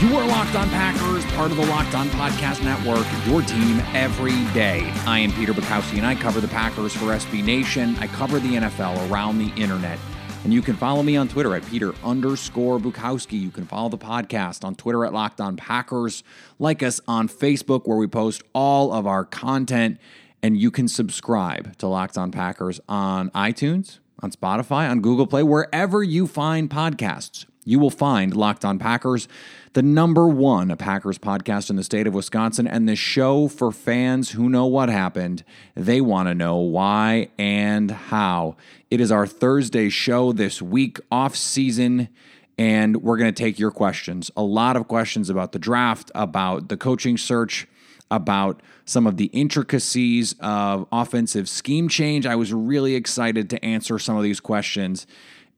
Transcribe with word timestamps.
You 0.00 0.16
are 0.16 0.26
Locked 0.26 0.54
On 0.54 0.66
Packers, 0.70 1.26
part 1.32 1.50
of 1.50 1.58
the 1.58 1.66
Locked 1.66 1.94
On 1.94 2.08
Podcast 2.08 2.64
Network, 2.64 3.06
your 3.26 3.42
team 3.42 3.80
every 3.92 4.50
day. 4.54 4.90
I 5.04 5.18
am 5.18 5.30
Peter 5.32 5.52
Bukowski, 5.52 5.98
and 5.98 6.06
I 6.06 6.14
cover 6.14 6.40
the 6.40 6.48
Packers 6.48 6.94
for 6.94 7.04
SB 7.08 7.44
Nation. 7.44 7.94
I 7.96 8.06
cover 8.06 8.38
the 8.40 8.54
NFL 8.54 9.10
around 9.10 9.36
the 9.36 9.52
internet. 9.60 9.98
And 10.42 10.54
you 10.54 10.62
can 10.62 10.74
follow 10.74 11.02
me 11.02 11.18
on 11.18 11.28
Twitter 11.28 11.54
at 11.54 11.66
Peter 11.66 11.94
underscore 12.02 12.78
Bukowski. 12.78 13.38
You 13.38 13.50
can 13.50 13.66
follow 13.66 13.90
the 13.90 13.98
podcast 13.98 14.64
on 14.64 14.74
Twitter 14.74 15.04
at 15.04 15.12
Locked 15.12 15.38
On 15.38 15.54
Packers. 15.54 16.24
Like 16.58 16.82
us 16.82 17.02
on 17.06 17.28
Facebook, 17.28 17.82
where 17.86 17.98
we 17.98 18.06
post 18.06 18.42
all 18.54 18.94
of 18.94 19.06
our 19.06 19.26
content. 19.26 19.98
And 20.42 20.56
you 20.56 20.70
can 20.70 20.88
subscribe 20.88 21.76
to 21.76 21.86
Locked 21.86 22.16
On 22.16 22.30
Packers 22.30 22.80
on 22.88 23.28
iTunes, 23.32 23.98
on 24.20 24.30
Spotify, 24.30 24.90
on 24.90 25.02
Google 25.02 25.26
Play, 25.26 25.42
wherever 25.42 26.02
you 26.02 26.26
find 26.26 26.70
podcasts. 26.70 27.44
You 27.64 27.78
will 27.78 27.90
find 27.90 28.34
Locked 28.34 28.64
On 28.64 28.78
Packers, 28.78 29.28
the 29.74 29.82
number 29.82 30.26
one 30.26 30.74
Packers 30.76 31.18
podcast 31.18 31.68
in 31.68 31.76
the 31.76 31.84
state 31.84 32.06
of 32.06 32.14
Wisconsin, 32.14 32.66
and 32.66 32.88
the 32.88 32.96
show 32.96 33.48
for 33.48 33.70
fans 33.70 34.30
who 34.30 34.48
know 34.48 34.64
what 34.66 34.88
happened. 34.88 35.44
They 35.74 36.00
want 36.00 36.28
to 36.28 36.34
know 36.34 36.56
why 36.56 37.28
and 37.38 37.90
how. 37.90 38.56
It 38.90 39.00
is 39.00 39.12
our 39.12 39.26
Thursday 39.26 39.90
show 39.90 40.32
this 40.32 40.62
week, 40.62 40.98
off 41.12 41.36
season, 41.36 42.08
and 42.56 43.02
we're 43.02 43.18
going 43.18 43.32
to 43.32 43.42
take 43.42 43.58
your 43.58 43.70
questions. 43.70 44.30
A 44.36 44.42
lot 44.42 44.76
of 44.76 44.88
questions 44.88 45.28
about 45.28 45.52
the 45.52 45.58
draft, 45.58 46.10
about 46.14 46.70
the 46.70 46.78
coaching 46.78 47.18
search, 47.18 47.66
about 48.10 48.62
some 48.86 49.06
of 49.06 49.18
the 49.18 49.26
intricacies 49.26 50.34
of 50.40 50.86
offensive 50.90 51.48
scheme 51.48 51.88
change. 51.88 52.24
I 52.24 52.36
was 52.36 52.52
really 52.52 52.94
excited 52.94 53.50
to 53.50 53.64
answer 53.64 53.98
some 53.98 54.16
of 54.16 54.22
these 54.22 54.40
questions. 54.40 55.06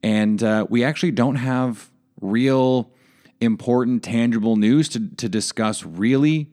And 0.03 0.43
uh, 0.43 0.67
we 0.69 0.83
actually 0.83 1.11
don't 1.11 1.37
have 1.37 1.89
real 2.21 2.91
important, 3.41 4.03
tangible 4.03 4.55
news 4.55 4.89
to, 4.89 5.07
to 5.17 5.29
discuss, 5.29 5.83
really. 5.83 6.49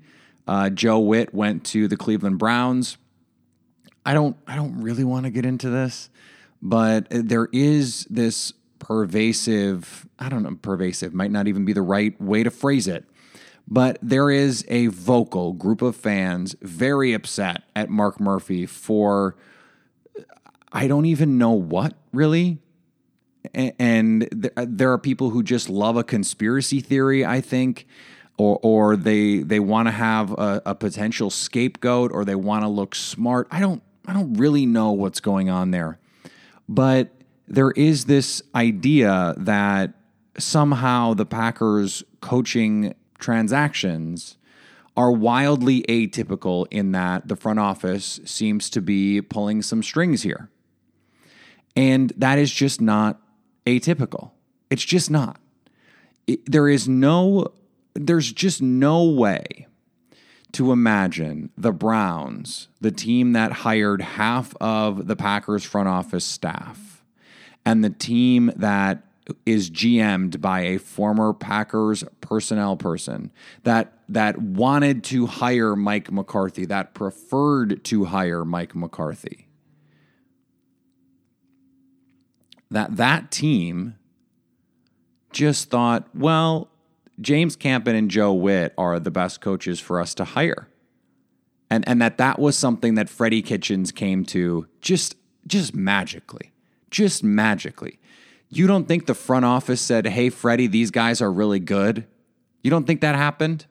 Uh, 0.46 0.70
Joe 0.70 0.98
Whitt 0.98 1.32
went 1.32 1.64
to 1.66 1.88
the 1.88 1.96
Cleveland 1.96 2.38
Browns. 2.38 2.96
I 4.04 4.14
don't 4.14 4.36
I 4.46 4.56
don't 4.56 4.80
really 4.80 5.04
want 5.04 5.24
to 5.24 5.30
get 5.30 5.44
into 5.44 5.68
this, 5.68 6.10
but 6.62 7.06
there 7.10 7.48
is 7.52 8.06
this 8.10 8.52
pervasive, 8.78 10.08
I 10.18 10.28
don't 10.28 10.42
know, 10.42 10.56
pervasive 10.60 11.14
might 11.14 11.30
not 11.30 11.46
even 11.46 11.64
be 11.64 11.72
the 11.72 11.82
right 11.82 12.18
way 12.20 12.42
to 12.42 12.50
phrase 12.50 12.88
it. 12.88 13.04
But 13.68 13.98
there 14.02 14.30
is 14.30 14.64
a 14.68 14.88
vocal 14.88 15.52
group 15.52 15.82
of 15.82 15.94
fans 15.94 16.56
very 16.60 17.12
upset 17.12 17.62
at 17.76 17.88
Mark 17.88 18.18
Murphy 18.18 18.66
for 18.66 19.36
I 20.72 20.88
don't 20.88 21.06
even 21.06 21.38
know 21.38 21.52
what 21.52 21.94
really. 22.12 22.58
And 23.54 24.50
uh, 24.56 24.66
there 24.68 24.92
are 24.92 24.98
people 24.98 25.30
who 25.30 25.42
just 25.42 25.68
love 25.68 25.96
a 25.96 26.04
conspiracy 26.04 26.80
theory, 26.80 27.24
I 27.24 27.40
think, 27.40 27.86
or 28.36 28.58
or 28.62 28.96
they 28.96 29.38
they 29.38 29.60
want 29.60 29.88
to 29.88 29.92
have 29.92 30.32
a, 30.32 30.62
a 30.66 30.74
potential 30.74 31.30
scapegoat, 31.30 32.12
or 32.12 32.24
they 32.24 32.34
want 32.34 32.64
to 32.64 32.68
look 32.68 32.94
smart. 32.94 33.48
I 33.50 33.60
don't 33.60 33.82
I 34.06 34.12
don't 34.12 34.34
really 34.34 34.66
know 34.66 34.92
what's 34.92 35.20
going 35.20 35.48
on 35.48 35.70
there, 35.70 35.98
but 36.68 37.10
there 37.48 37.70
is 37.72 38.04
this 38.04 38.42
idea 38.54 39.34
that 39.36 39.94
somehow 40.38 41.14
the 41.14 41.26
Packers 41.26 42.04
coaching 42.20 42.94
transactions 43.18 44.36
are 44.96 45.12
wildly 45.12 45.82
atypical 45.88 46.66
in 46.70 46.92
that 46.92 47.28
the 47.28 47.36
front 47.36 47.58
office 47.58 48.20
seems 48.24 48.68
to 48.70 48.80
be 48.80 49.20
pulling 49.20 49.62
some 49.62 49.82
strings 49.82 50.22
here. 50.22 50.50
And 51.76 52.12
that 52.16 52.38
is 52.38 52.50
just 52.50 52.80
not 52.80 53.20
atypical. 53.66 54.30
It's 54.70 54.84
just 54.84 55.10
not. 55.10 55.40
It, 56.26 56.50
there 56.50 56.68
is 56.68 56.88
no, 56.88 57.48
there's 57.94 58.32
just 58.32 58.62
no 58.62 59.04
way 59.04 59.66
to 60.52 60.72
imagine 60.72 61.50
the 61.56 61.72
Browns, 61.72 62.68
the 62.80 62.90
team 62.90 63.32
that 63.32 63.52
hired 63.52 64.02
half 64.02 64.54
of 64.60 65.06
the 65.06 65.16
Packers 65.16 65.64
front 65.64 65.88
office 65.88 66.24
staff, 66.24 67.04
and 67.64 67.84
the 67.84 67.90
team 67.90 68.52
that 68.56 69.04
is 69.46 69.70
GM'd 69.70 70.40
by 70.40 70.62
a 70.62 70.78
former 70.78 71.32
Packers 71.32 72.02
personnel 72.20 72.76
person 72.76 73.30
that 73.62 73.92
that 74.08 74.38
wanted 74.38 75.04
to 75.04 75.26
hire 75.26 75.76
Mike 75.76 76.10
McCarthy, 76.10 76.64
that 76.66 76.94
preferred 76.94 77.84
to 77.84 78.06
hire 78.06 78.44
Mike 78.44 78.74
McCarthy. 78.74 79.46
That 82.70 82.96
that 82.96 83.30
team 83.30 83.96
just 85.32 85.70
thought, 85.70 86.08
well, 86.14 86.68
James 87.20 87.56
Campen 87.56 87.94
and 87.94 88.10
Joe 88.10 88.32
Whitt 88.32 88.74
are 88.78 88.98
the 88.98 89.10
best 89.10 89.40
coaches 89.40 89.80
for 89.80 90.00
us 90.00 90.14
to 90.14 90.24
hire. 90.24 90.68
And 91.68 91.86
and 91.88 92.00
that 92.02 92.18
that 92.18 92.38
was 92.38 92.56
something 92.56 92.94
that 92.94 93.08
Freddie 93.08 93.42
Kitchens 93.42 93.92
came 93.92 94.24
to 94.26 94.66
just 94.80 95.16
just 95.46 95.74
magically. 95.74 96.52
Just 96.90 97.22
magically. 97.22 97.98
You 98.48 98.66
don't 98.66 98.88
think 98.88 99.06
the 99.06 99.14
front 99.14 99.44
office 99.44 99.80
said, 99.80 100.06
"Hey 100.06 100.30
Freddie, 100.30 100.66
these 100.66 100.90
guys 100.90 101.20
are 101.20 101.32
really 101.32 101.60
good?" 101.60 102.06
You 102.62 102.70
don't 102.70 102.86
think 102.86 103.00
that 103.00 103.14
happened? 103.14 103.66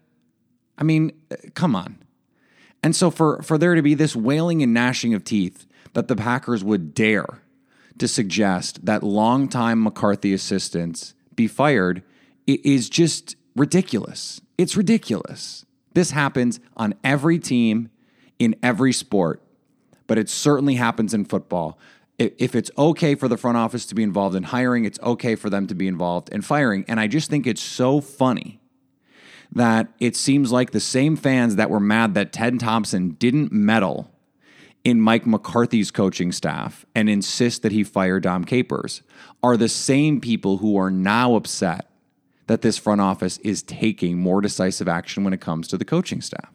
I 0.78 0.84
mean, 0.84 1.12
uh, 1.30 1.36
come 1.54 1.76
on. 1.76 1.98
And 2.82 2.96
so 2.96 3.12
for 3.12 3.42
for 3.42 3.58
there 3.58 3.76
to 3.76 3.82
be 3.82 3.94
this 3.94 4.16
wailing 4.16 4.64
and 4.64 4.74
gnashing 4.74 5.14
of 5.14 5.24
teeth 5.26 5.66
that 5.94 6.08
the 6.08 6.16
Packers 6.16 6.64
would 6.64 6.94
dare 6.94 7.42
to 8.00 8.08
suggest 8.08 8.86
that 8.86 9.04
longtime 9.04 9.84
McCarthy 9.84 10.34
assistants 10.34 11.14
be 11.36 11.48
fired 11.48 12.04
is 12.48 12.90
just 12.90 13.36
ridiculous. 13.56 14.42
It's 14.58 14.76
ridiculous. 14.76 15.66
This 15.94 16.12
happens 16.12 16.60
on 16.76 16.96
every 17.04 17.40
team 17.40 17.90
in 18.38 18.56
every 18.64 18.94
sport, 18.94 19.42
but 20.08 20.18
it 20.18 20.30
certainly 20.30 20.76
happens 20.76 21.14
in 21.14 21.26
football. 21.26 21.78
If 22.18 22.56
it's 22.56 22.72
okay 22.78 23.16
for 23.16 23.28
the 23.28 23.38
front 23.38 23.58
office 23.58 23.86
to 23.88 23.96
be 23.96 24.04
involved 24.04 24.36
in 24.36 24.44
hiring, 24.44 24.86
it's 24.86 25.00
okay 25.02 25.36
for 25.36 25.50
them 25.50 25.68
to 25.68 25.76
be 25.76 25.88
involved 25.88 26.30
in 26.30 26.42
firing. 26.42 26.84
And 26.88 27.00
I 27.00 27.08
just 27.08 27.30
think 27.30 27.48
it's 27.48 27.62
so 27.62 28.02
funny 28.02 28.60
that 29.52 29.88
it 30.00 30.16
seems 30.16 30.52
like 30.52 30.72
the 30.72 30.80
same 30.80 31.16
fans 31.16 31.56
that 31.56 31.70
were 31.70 31.80
mad 31.80 32.14
that 32.16 32.34
Ted 32.34 32.60
Thompson 32.60 33.12
didn't 33.12 33.52
meddle 33.52 34.12
in 34.84 35.02
Mike 35.02 35.26
McCarthy's 35.26 35.92
coaching 35.92 36.32
staff 36.32 36.86
and 36.96 37.10
insist 37.10 37.62
that 37.62 37.72
he 37.72 37.84
fire 37.84 38.20
Dom 38.20 38.46
Capers 38.46 39.02
are 39.44 39.58
the 39.58 39.70
same 39.70 40.22
people 40.22 40.58
who 40.58 40.78
are 40.78 40.90
now 40.90 41.36
upset 41.36 41.90
that 42.48 42.62
this 42.62 42.78
front 42.78 43.02
office 43.02 43.38
is 43.40 43.62
taking 43.62 44.18
more 44.18 44.42
decisive 44.42 44.88
action 44.88 45.24
when 45.24 45.34
it 45.34 45.42
comes 45.42 45.68
to 45.68 45.78
the 45.78 45.86
coaching 45.86 46.22
staff. 46.22 46.52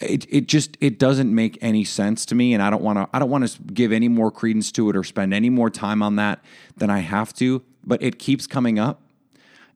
It, 0.00 0.26
it 0.28 0.48
just 0.48 0.76
it 0.80 0.98
doesn't 0.98 1.32
make 1.32 1.56
any 1.60 1.84
sense 1.84 2.26
to 2.26 2.34
me 2.34 2.52
and 2.52 2.60
I 2.60 2.68
don't 2.68 2.82
want 2.82 2.98
to 2.98 3.08
I 3.14 3.20
don't 3.20 3.30
want 3.30 3.46
to 3.46 3.62
give 3.62 3.92
any 3.92 4.08
more 4.08 4.32
credence 4.32 4.72
to 4.72 4.90
it 4.90 4.96
or 4.96 5.04
spend 5.04 5.32
any 5.32 5.50
more 5.50 5.70
time 5.70 6.02
on 6.02 6.16
that 6.16 6.42
than 6.76 6.90
I 6.90 6.98
have 6.98 7.32
to 7.34 7.62
but 7.84 8.02
it 8.02 8.18
keeps 8.18 8.48
coming 8.48 8.80
up 8.80 9.00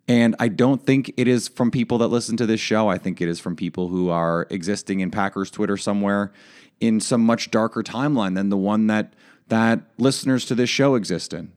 and 0.08 0.34
I 0.40 0.48
don't 0.48 0.84
think 0.84 1.12
it 1.16 1.28
is 1.28 1.46
from 1.46 1.70
people 1.70 1.98
that 1.98 2.08
listen 2.08 2.36
to 2.38 2.46
this 2.46 2.60
show. 2.60 2.88
I 2.88 2.98
think 2.98 3.20
it 3.20 3.28
is 3.28 3.38
from 3.38 3.54
people 3.54 3.88
who 3.88 4.10
are 4.10 4.46
existing 4.50 5.00
in 5.00 5.12
Packers 5.12 5.50
Twitter 5.50 5.76
somewhere 5.76 6.32
in 6.82 6.98
some 6.98 7.24
much 7.24 7.50
darker 7.52 7.80
timeline 7.80 8.34
than 8.34 8.48
the 8.48 8.56
one 8.56 8.88
that 8.88 9.14
that 9.46 9.82
listeners 9.98 10.44
to 10.46 10.54
this 10.54 10.68
show 10.68 10.96
exist 10.96 11.32
in. 11.32 11.52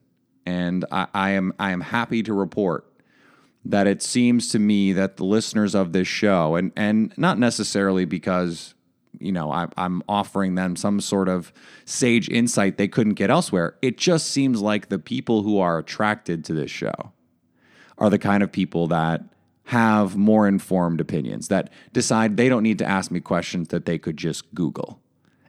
And 0.45 0.85
I, 0.91 1.07
I 1.13 1.29
am 1.31 1.51
I 1.57 1.71
am 1.71 1.81
happy 1.81 2.21
to 2.23 2.33
report 2.33 2.85
that 3.65 3.87
it 3.87 4.03
seems 4.03 4.49
to 4.49 4.59
me 4.59 4.93
that 4.93 5.17
the 5.17 5.25
listeners 5.25 5.73
of 5.73 5.93
this 5.93 6.07
show, 6.07 6.55
and 6.55 6.71
and 6.75 7.11
not 7.17 7.39
necessarily 7.39 8.05
because 8.05 8.75
you 9.19 9.31
know 9.31 9.51
I, 9.51 9.67
I'm 9.75 10.03
offering 10.07 10.53
them 10.53 10.75
some 10.75 11.01
sort 11.01 11.27
of 11.27 11.51
sage 11.85 12.29
insight 12.29 12.77
they 12.77 12.87
couldn't 12.87 13.15
get 13.15 13.31
elsewhere. 13.31 13.77
It 13.81 13.97
just 13.97 14.27
seems 14.27 14.61
like 14.61 14.89
the 14.89 14.99
people 14.99 15.41
who 15.41 15.57
are 15.57 15.79
attracted 15.79 16.45
to 16.45 16.53
this 16.53 16.69
show 16.69 17.13
are 17.97 18.11
the 18.11 18.19
kind 18.19 18.43
of 18.43 18.51
people 18.51 18.87
that 18.89 19.23
have 19.69 20.15
more 20.15 20.47
informed 20.47 21.01
opinions 21.01 21.47
that 21.47 21.71
decide 21.93 22.37
they 22.37 22.47
don't 22.47 22.61
need 22.61 22.77
to 22.77 22.85
ask 22.85 23.09
me 23.09 23.19
questions 23.19 23.69
that 23.69 23.85
they 23.85 23.97
could 23.97 24.17
just 24.17 24.53
Google. 24.53 24.99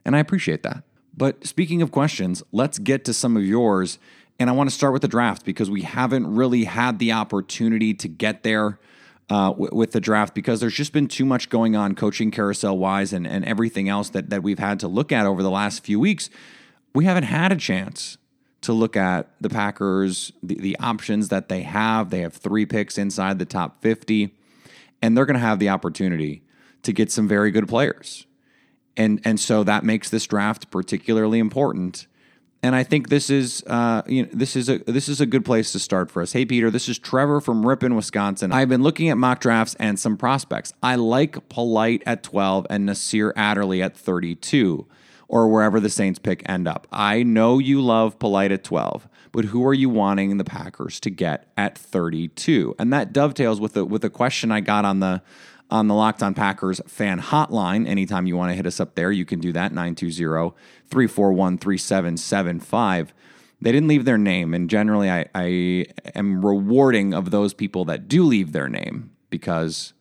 And 0.07 0.15
I 0.15 0.19
appreciate 0.19 0.63
that. 0.63 0.83
But 1.15 1.45
speaking 1.45 1.83
of 1.83 1.91
questions, 1.91 2.41
let's 2.51 2.79
get 2.79 3.05
to 3.05 3.13
some 3.13 3.37
of 3.37 3.45
yours. 3.45 3.99
And 4.39 4.49
I 4.49 4.53
want 4.53 4.69
to 4.69 4.75
start 4.75 4.93
with 4.93 5.03
the 5.03 5.07
draft 5.07 5.45
because 5.45 5.69
we 5.69 5.83
haven't 5.83 6.33
really 6.33 6.63
had 6.63 6.97
the 6.97 7.11
opportunity 7.11 7.93
to 7.93 8.07
get 8.07 8.41
there. 8.41 8.79
uh, 9.29 9.49
w- 9.49 9.69
with 9.73 9.91
the 9.91 9.99
draft 9.99 10.33
because 10.33 10.59
there's 10.61 10.73
just 10.73 10.93
been 10.93 11.07
too 11.07 11.25
much 11.25 11.49
going 11.49 11.75
on 11.75 11.95
coaching 11.95 12.31
carousel 12.31 12.77
wise 12.77 13.11
and, 13.11 13.27
and 13.27 13.43
everything 13.45 13.89
else 13.89 14.09
that, 14.09 14.29
that 14.29 14.41
we've 14.41 14.59
had 14.59 14.79
to 14.79 14.87
look 14.87 15.11
at 15.11 15.25
over 15.25 15.43
the 15.43 15.51
last 15.51 15.83
few 15.83 15.99
weeks. 15.99 16.29
We 16.95 17.05
haven't 17.05 17.23
had 17.25 17.51
a 17.51 17.57
chance 17.57 18.17
to 18.61 18.73
look 18.73 18.95
at 18.95 19.29
the 19.41 19.49
Packers, 19.49 20.31
the, 20.41 20.55
the 20.55 20.77
options 20.79 21.29
that 21.29 21.49
they 21.49 21.63
have. 21.63 22.09
They 22.09 22.21
have 22.21 22.33
three 22.33 22.65
picks 22.65 22.97
inside 22.97 23.37
the 23.37 23.45
top 23.45 23.81
50, 23.81 24.33
and 25.01 25.15
they're 25.15 25.25
going 25.25 25.35
to 25.35 25.45
have 25.45 25.59
the 25.59 25.69
opportunity 25.69 26.43
to 26.83 26.93
get 26.93 27.11
some 27.11 27.27
very 27.27 27.51
good 27.51 27.67
players. 27.67 28.25
And, 28.97 29.21
and 29.23 29.39
so 29.39 29.63
that 29.63 29.83
makes 29.83 30.09
this 30.09 30.25
draft 30.25 30.71
particularly 30.71 31.39
important 31.39 32.07
and 32.63 32.75
I 32.75 32.83
think 32.83 33.09
this 33.09 33.29
is 33.29 33.63
uh, 33.67 34.01
you 34.07 34.23
know 34.23 34.29
this 34.33 34.55
is 34.55 34.69
a 34.69 34.79
this 34.79 35.07
is 35.07 35.21
a 35.21 35.25
good 35.25 35.45
place 35.45 35.71
to 35.73 35.79
start 35.79 36.09
for 36.09 36.21
us. 36.21 36.33
Hey 36.33 36.45
Peter, 36.45 36.71
this 36.71 36.89
is 36.89 36.97
Trevor 36.97 37.39
from 37.39 37.65
Ripon, 37.65 37.95
Wisconsin. 37.95 38.51
I've 38.51 38.69
been 38.69 38.83
looking 38.83 39.09
at 39.09 39.17
mock 39.17 39.39
drafts 39.39 39.75
and 39.79 39.99
some 39.99 40.17
prospects. 40.17 40.73
I 40.81 40.95
like 40.95 41.49
Polite 41.49 42.03
at 42.05 42.23
12 42.23 42.67
and 42.69 42.85
Nasir 42.85 43.33
Adderley 43.35 43.81
at 43.81 43.95
32 43.95 44.87
or 45.27 45.47
wherever 45.47 45.79
the 45.79 45.89
Saints 45.89 46.19
pick 46.19 46.41
end 46.49 46.67
up. 46.67 46.87
I 46.91 47.23
know 47.23 47.59
you 47.59 47.81
love 47.81 48.17
Polite 48.17 48.51
at 48.51 48.63
12, 48.63 49.07
but 49.31 49.45
who 49.45 49.65
are 49.65 49.73
you 49.73 49.89
wanting 49.89 50.37
the 50.37 50.45
Packers 50.45 50.99
to 51.01 51.09
get 51.09 51.51
at 51.57 51.77
32? 51.77 52.75
And 52.79 52.91
that 52.93 53.13
dovetails 53.13 53.59
with 53.59 53.73
the 53.73 53.85
with 53.85 54.03
a 54.03 54.09
question 54.09 54.51
I 54.51 54.61
got 54.61 54.83
on 54.83 54.99
the 54.99 55.21
on 55.69 55.87
the 55.87 55.93
Locked 55.93 56.23
On 56.23 56.33
Packers 56.33 56.81
fan 56.87 57.21
hotline. 57.21 57.87
Anytime 57.87 58.27
you 58.27 58.37
want 58.37 58.51
to 58.51 58.55
hit 58.55 58.65
us 58.65 58.79
up 58.79 58.95
there, 58.95 59.11
you 59.11 59.25
can 59.25 59.39
do 59.39 59.51
that 59.53 59.71
920 59.71 60.55
341 60.89 61.57
3775. 61.57 63.13
They 63.59 63.71
didn't 63.71 63.87
leave 63.87 64.05
their 64.05 64.19
name, 64.19 64.53
and 64.53 64.69
generally, 64.69 65.09
I, 65.09 65.25
I 65.33 65.87
am 66.13 66.45
rewarding 66.45 67.13
of 67.13 67.31
those 67.31 67.53
people 67.53 67.85
that 67.85 68.07
do 68.07 68.23
leave 68.23 68.51
their 68.51 68.69
name 68.69 69.11
because 69.31 69.93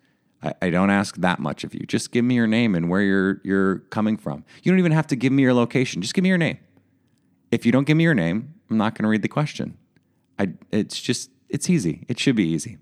I, 0.43 0.55
I 0.63 0.71
don't 0.71 0.91
ask 0.91 1.17
that 1.17 1.39
much 1.39 1.65
of 1.65 1.75
you. 1.75 1.81
Just 1.81 2.13
give 2.13 2.25
me 2.25 2.35
your 2.35 2.47
name 2.47 2.75
and 2.75 2.91
where 2.91 3.01
you're 3.01 3.41
you're 3.45 3.79
coming 3.91 4.17
from. 4.17 4.45
You 4.63 4.73
don't 4.73 4.79
even 4.79 4.93
have 4.93 5.07
to 5.09 5.17
give 5.17 5.33
me 5.33 5.43
your 5.43 5.55
location. 5.55 6.03
Just 6.03 6.15
give 6.15 6.23
me 6.23 6.29
your 6.29 6.39
name. 6.39 6.59
If 7.51 7.65
you 7.65 7.73
don't 7.73 7.87
give 7.87 7.97
me 7.97 8.05
your 8.05 8.15
name, 8.15 8.55
I'm 8.71 8.77
not 8.77 8.95
going 8.95 9.05
to 9.05 9.09
read 9.09 9.23
the 9.23 9.29
question. 9.29 9.79
I 10.39 10.51
it's 10.71 11.01
just 11.01 11.31
it's 11.49 11.71
easy. 11.71 12.05
It 12.09 12.19
should 12.19 12.37
be 12.37 12.47
easy. 12.47 12.79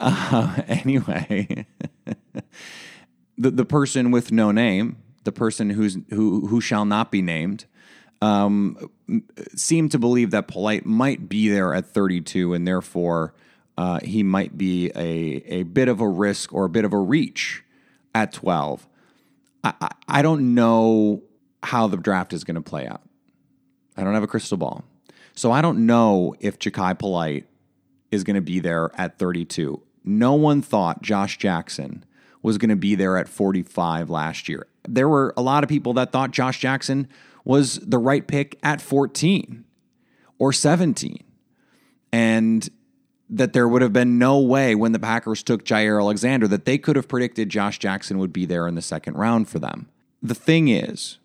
Uh, 0.00 0.62
anyway, 0.68 1.66
the 3.38 3.50
the 3.50 3.64
person 3.64 4.10
with 4.10 4.32
no 4.32 4.50
name, 4.50 4.96
the 5.24 5.32
person 5.32 5.70
who's 5.70 5.98
who 6.10 6.46
who 6.46 6.60
shall 6.60 6.84
not 6.84 7.10
be 7.10 7.22
named, 7.22 7.66
um, 8.20 8.90
seemed 9.54 9.90
to 9.92 9.98
believe 9.98 10.30
that 10.30 10.48
Polite 10.48 10.86
might 10.86 11.28
be 11.28 11.48
there 11.48 11.74
at 11.74 11.86
32, 11.86 12.54
and 12.54 12.66
therefore 12.66 13.34
uh, 13.76 14.00
he 14.00 14.22
might 14.22 14.56
be 14.56 14.90
a 14.94 15.42
a 15.46 15.62
bit 15.64 15.88
of 15.88 16.00
a 16.00 16.08
risk 16.08 16.52
or 16.52 16.64
a 16.64 16.68
bit 16.68 16.84
of 16.84 16.92
a 16.92 16.98
reach 16.98 17.64
at 18.14 18.32
12. 18.32 18.86
I, 19.64 19.74
I, 19.80 19.88
I 20.08 20.22
don't 20.22 20.54
know 20.54 21.22
how 21.62 21.88
the 21.88 21.96
draft 21.96 22.32
is 22.32 22.44
going 22.44 22.54
to 22.54 22.60
play 22.60 22.86
out. 22.86 23.02
I 23.96 24.04
don't 24.04 24.14
have 24.14 24.22
a 24.22 24.28
crystal 24.28 24.56
ball. 24.56 24.84
So 25.34 25.52
I 25.52 25.60
don't 25.60 25.86
know 25.86 26.34
if 26.40 26.58
Jachai 26.58 26.98
Polite 26.98 27.46
is 28.10 28.24
going 28.24 28.36
to 28.36 28.40
be 28.40 28.60
there 28.60 28.90
at 28.94 29.18
32 29.18 29.80
no 30.08 30.34
one 30.34 30.62
thought 30.62 31.02
Josh 31.02 31.38
Jackson 31.38 32.04
was 32.42 32.58
going 32.58 32.70
to 32.70 32.76
be 32.76 32.94
there 32.94 33.16
at 33.16 33.28
45 33.28 34.10
last 34.10 34.48
year. 34.48 34.66
There 34.88 35.08
were 35.08 35.34
a 35.36 35.42
lot 35.42 35.62
of 35.62 35.68
people 35.68 35.92
that 35.94 36.12
thought 36.12 36.30
Josh 36.30 36.60
Jackson 36.60 37.08
was 37.44 37.78
the 37.80 37.98
right 37.98 38.26
pick 38.26 38.58
at 38.62 38.80
14 38.80 39.64
or 40.38 40.52
17. 40.52 41.22
And 42.12 42.68
that 43.30 43.52
there 43.52 43.68
would 43.68 43.82
have 43.82 43.92
been 43.92 44.18
no 44.18 44.38
way 44.38 44.74
when 44.74 44.92
the 44.92 44.98
Packers 44.98 45.42
took 45.42 45.64
Jaire 45.64 46.00
Alexander 46.00 46.48
that 46.48 46.64
they 46.64 46.78
could 46.78 46.96
have 46.96 47.08
predicted 47.08 47.50
Josh 47.50 47.78
Jackson 47.78 48.18
would 48.18 48.32
be 48.32 48.46
there 48.46 48.66
in 48.66 48.74
the 48.74 48.82
second 48.82 49.14
round 49.14 49.48
for 49.48 49.58
them. 49.58 49.88
The 50.22 50.34
thing 50.34 50.68
is, 50.68 51.18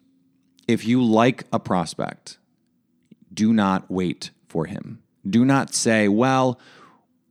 if 0.68 0.86
you 0.86 1.02
like 1.02 1.46
a 1.54 1.60
prospect, 1.60 2.38
do 3.34 3.54
not 3.54 3.90
wait 3.90 4.32
for 4.48 4.66
him. 4.66 5.02
Do 5.28 5.46
not 5.46 5.74
say, 5.74 6.10
well, 6.10 6.60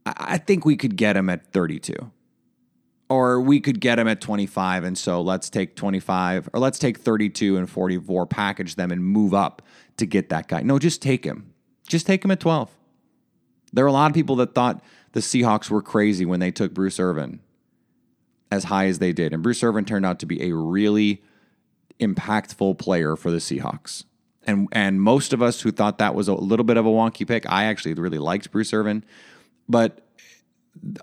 I 0.04 0.38
think 0.38 0.64
we 0.64 0.76
could 0.76 0.96
get 0.96 1.16
him 1.16 1.28
at 1.28 1.46
32. 1.52 1.94
Or 3.08 3.40
we 3.40 3.60
could 3.60 3.80
get 3.80 3.98
him 3.98 4.08
at 4.08 4.20
25. 4.20 4.84
And 4.84 4.96
so 4.96 5.20
let's 5.20 5.50
take 5.50 5.76
25 5.76 6.48
or 6.52 6.60
let's 6.60 6.78
take 6.78 6.98
32 6.98 7.56
and 7.56 7.68
44, 7.68 8.26
package 8.26 8.76
them 8.76 8.90
and 8.90 9.04
move 9.04 9.34
up 9.34 9.62
to 9.98 10.06
get 10.06 10.30
that 10.30 10.48
guy. 10.48 10.62
No, 10.62 10.78
just 10.78 11.02
take 11.02 11.24
him. 11.24 11.52
Just 11.86 12.06
take 12.06 12.24
him 12.24 12.30
at 12.30 12.40
12. 12.40 12.70
There 13.72 13.84
are 13.84 13.88
a 13.88 13.92
lot 13.92 14.10
of 14.10 14.14
people 14.14 14.36
that 14.36 14.54
thought 14.54 14.82
the 15.12 15.20
Seahawks 15.20 15.70
were 15.70 15.82
crazy 15.82 16.24
when 16.24 16.40
they 16.40 16.50
took 16.50 16.72
Bruce 16.72 16.98
Irvin 16.98 17.40
as 18.50 18.64
high 18.64 18.86
as 18.86 18.98
they 18.98 19.12
did. 19.12 19.32
And 19.32 19.42
Bruce 19.42 19.62
Irvin 19.62 19.84
turned 19.84 20.06
out 20.06 20.18
to 20.20 20.26
be 20.26 20.42
a 20.48 20.54
really 20.54 21.22
impactful 22.00 22.78
player 22.78 23.16
for 23.16 23.30
the 23.30 23.38
Seahawks. 23.38 24.04
And 24.44 24.68
and 24.72 25.00
most 25.00 25.32
of 25.32 25.40
us 25.40 25.60
who 25.60 25.70
thought 25.70 25.98
that 25.98 26.14
was 26.14 26.28
a 26.28 26.34
little 26.34 26.64
bit 26.64 26.76
of 26.76 26.84
a 26.84 26.90
wonky 26.90 27.26
pick, 27.26 27.48
I 27.50 27.64
actually 27.64 27.94
really 27.94 28.18
liked 28.18 28.50
Bruce 28.50 28.72
Irvin 28.72 29.04
but 29.68 30.06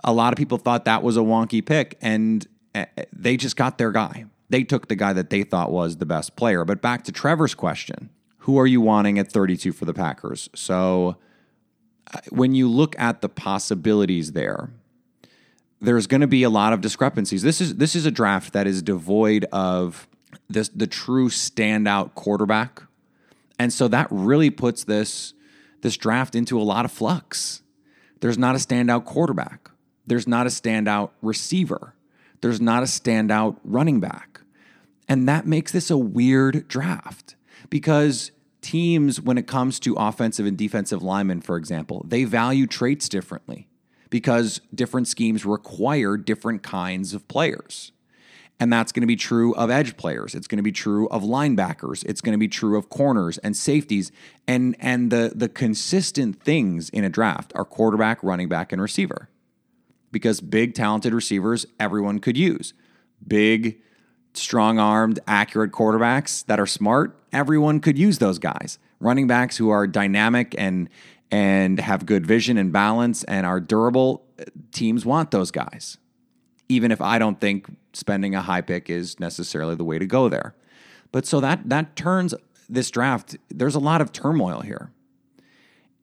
a 0.03 0.13
lot 0.13 0.33
of 0.33 0.37
people 0.37 0.57
thought 0.57 0.85
that 0.85 1.03
was 1.03 1.17
a 1.17 1.21
wonky 1.21 1.65
pick, 1.65 1.97
and 2.01 2.47
eh, 2.75 2.85
they 3.13 3.37
just 3.37 3.55
got 3.55 3.77
their 3.77 3.91
guy. 3.91 4.25
They 4.49 4.63
took 4.63 4.87
the 4.87 4.95
guy 4.95 5.13
that 5.13 5.29
they 5.29 5.43
thought 5.43 5.71
was 5.71 5.97
the 5.97 6.05
best 6.05 6.35
player. 6.35 6.65
But 6.65 6.81
back 6.81 7.03
to 7.05 7.11
Trevor's 7.11 7.55
question 7.55 8.09
who 8.43 8.57
are 8.57 8.65
you 8.65 8.81
wanting 8.81 9.19
at 9.19 9.31
32 9.31 9.73
for 9.73 9.85
the 9.85 9.93
Packers? 9.93 10.49
So 10.55 11.17
uh, 12.11 12.19
when 12.29 12.55
you 12.55 12.67
look 12.67 12.97
at 12.97 13.21
the 13.21 13.29
possibilities 13.29 14.31
there, 14.31 14.71
there's 15.81 16.07
going 16.07 16.21
to 16.21 16.27
be 16.27 16.43
a 16.43 16.49
lot 16.49 16.73
of 16.73 16.81
discrepancies. 16.81 17.43
This 17.43 17.61
is 17.61 17.75
this 17.75 17.95
is 17.95 18.05
a 18.05 18.11
draft 18.11 18.53
that 18.53 18.65
is 18.67 18.81
devoid 18.81 19.45
of 19.51 20.07
this 20.49 20.69
the 20.69 20.87
true 20.87 21.29
standout 21.29 22.15
quarterback. 22.15 22.83
And 23.57 23.71
so 23.71 23.87
that 23.89 24.07
really 24.09 24.49
puts 24.49 24.83
this 24.83 25.33
this 25.81 25.95
draft 25.95 26.35
into 26.35 26.59
a 26.59 26.63
lot 26.63 26.85
of 26.85 26.91
flux. 26.91 27.61
There's 28.19 28.37
not 28.37 28.55
a 28.55 28.59
standout 28.59 29.05
quarterback. 29.05 29.69
There's 30.05 30.27
not 30.27 30.47
a 30.47 30.49
standout 30.49 31.11
receiver. 31.21 31.93
There's 32.41 32.61
not 32.61 32.83
a 32.83 32.87
standout 32.87 33.57
running 33.63 33.99
back. 33.99 34.41
And 35.07 35.27
that 35.27 35.45
makes 35.45 35.71
this 35.71 35.89
a 35.89 35.97
weird 35.97 36.67
draft 36.67 37.35
because 37.69 38.31
teams, 38.61 39.21
when 39.21 39.37
it 39.37 39.47
comes 39.47 39.79
to 39.81 39.95
offensive 39.95 40.45
and 40.45 40.57
defensive 40.57 41.01
linemen, 41.01 41.41
for 41.41 41.57
example, 41.57 42.05
they 42.07 42.23
value 42.23 42.67
traits 42.67 43.09
differently 43.09 43.67
because 44.09 44.61
different 44.73 45.07
schemes 45.07 45.45
require 45.45 46.17
different 46.17 46.63
kinds 46.63 47.13
of 47.13 47.27
players. 47.27 47.91
And 48.59 48.73
that's 48.73 48.91
going 48.91 49.01
to 49.01 49.07
be 49.07 49.15
true 49.15 49.55
of 49.55 49.69
edge 49.69 49.95
players. 49.95 50.35
It's 50.35 50.47
going 50.47 50.57
to 50.57 50.63
be 50.63 50.73
true 50.73 51.07
of 51.09 51.23
linebackers. 51.23 52.03
It's 52.05 52.19
going 52.19 52.33
to 52.33 52.37
be 52.37 52.49
true 52.49 52.77
of 52.77 52.89
corners 52.89 53.37
and 53.37 53.55
safeties. 53.55 54.11
And 54.47 54.75
and 54.79 55.11
the 55.11 55.31
the 55.33 55.47
consistent 55.47 56.43
things 56.43 56.89
in 56.89 57.05
a 57.05 57.09
draft 57.09 57.53
are 57.55 57.63
quarterback, 57.63 58.21
running 58.21 58.49
back, 58.49 58.73
and 58.73 58.81
receiver. 58.81 59.29
Because 60.11 60.41
big 60.41 60.73
talented 60.73 61.13
receivers 61.13 61.65
everyone 61.79 62.19
could 62.19 62.35
use. 62.35 62.73
Big, 63.25 63.79
strong-armed, 64.33 65.19
accurate 65.27 65.71
quarterbacks 65.71 66.45
that 66.47 66.59
are 66.59 66.65
smart, 66.65 67.17
everyone 67.31 67.79
could 67.79 67.97
use 67.97 68.17
those 68.17 68.39
guys. 68.39 68.79
Running 68.99 69.27
backs 69.27 69.55
who 69.55 69.69
are 69.69 69.87
dynamic 69.87 70.53
and 70.57 70.89
and 71.31 71.79
have 71.79 72.05
good 72.05 72.25
vision 72.25 72.57
and 72.57 72.73
balance 72.73 73.23
and 73.25 73.45
are 73.45 73.59
durable, 73.59 74.25
eh, 74.39 74.45
teams 74.71 75.05
want 75.05 75.31
those 75.31 75.51
guys 75.51 75.98
even 76.69 76.91
if 76.91 77.01
I 77.01 77.17
don't 77.17 77.41
think 77.41 77.65
spending 77.93 78.35
a 78.35 78.41
high 78.41 78.61
pick 78.61 78.89
is 78.89 79.19
necessarily 79.19 79.75
the 79.75 79.83
way 79.83 79.99
to 79.99 80.05
go 80.05 80.29
there. 80.29 80.55
But 81.11 81.25
so 81.25 81.39
that 81.41 81.67
that 81.69 81.95
turns 81.95 82.35
this 82.69 82.91
draft. 82.91 83.35
There's 83.49 83.75
a 83.75 83.79
lot 83.79 83.99
of 83.99 84.11
turmoil 84.11 84.61
here, 84.61 84.91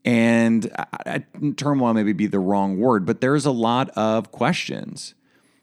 and 0.05 0.71
I, 0.77 1.25
turmoil 1.57 1.95
maybe 1.95 2.13
be 2.13 2.27
the 2.27 2.41
wrong 2.41 2.79
word, 2.79 3.07
but 3.07 3.21
there's 3.21 3.47
a 3.47 3.53
lot 3.53 3.89
of 3.91 4.33
questions 4.33 5.15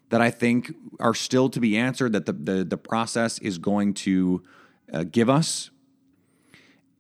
that 0.10 0.22
I 0.22 0.32
think 0.32 0.74
are 1.00 1.14
still 1.14 1.50
to 1.50 1.60
be 1.60 1.78
answered. 1.78 2.14
That 2.14 2.26
the 2.26 2.34
the, 2.34 2.64
the 2.64 2.78
process 2.78 3.38
is 3.40 3.58
going 3.58 3.96
to 3.96 4.44
uh, 4.94 5.04
give 5.04 5.30
us, 5.30 5.72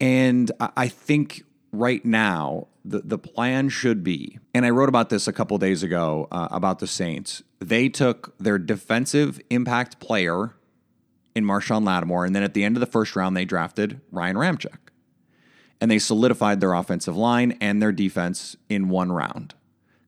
and 0.01 0.51
I, 0.59 0.69
I 0.75 0.87
think 0.89 1.43
right 1.71 2.03
now 2.03 2.67
the, 2.83 2.99
the 2.99 3.17
plan 3.17 3.69
should 3.69 4.03
be, 4.03 4.37
and 4.53 4.65
I 4.65 4.69
wrote 4.69 4.89
about 4.89 5.09
this 5.09 5.29
a 5.29 5.33
couple 5.33 5.57
days 5.57 5.81
ago 5.81 6.27
uh, 6.29 6.49
about 6.51 6.79
the 6.79 6.87
Saints. 6.87 7.41
They 7.67 7.89
took 7.89 8.37
their 8.37 8.57
defensive 8.57 9.39
impact 9.49 9.99
player 9.99 10.55
in 11.35 11.45
Marshon 11.45 11.85
Lattimore, 11.85 12.25
and 12.25 12.35
then 12.35 12.43
at 12.43 12.53
the 12.53 12.63
end 12.63 12.75
of 12.75 12.81
the 12.81 12.85
first 12.85 13.15
round, 13.15 13.35
they 13.35 13.45
drafted 13.45 14.01
Ryan 14.11 14.35
Ramczyk. 14.35 14.77
And 15.79 15.89
they 15.89 15.99
solidified 15.99 16.59
their 16.59 16.73
offensive 16.73 17.15
line 17.15 17.57
and 17.59 17.81
their 17.81 17.91
defense 17.91 18.55
in 18.69 18.89
one 18.89 19.11
round. 19.11 19.53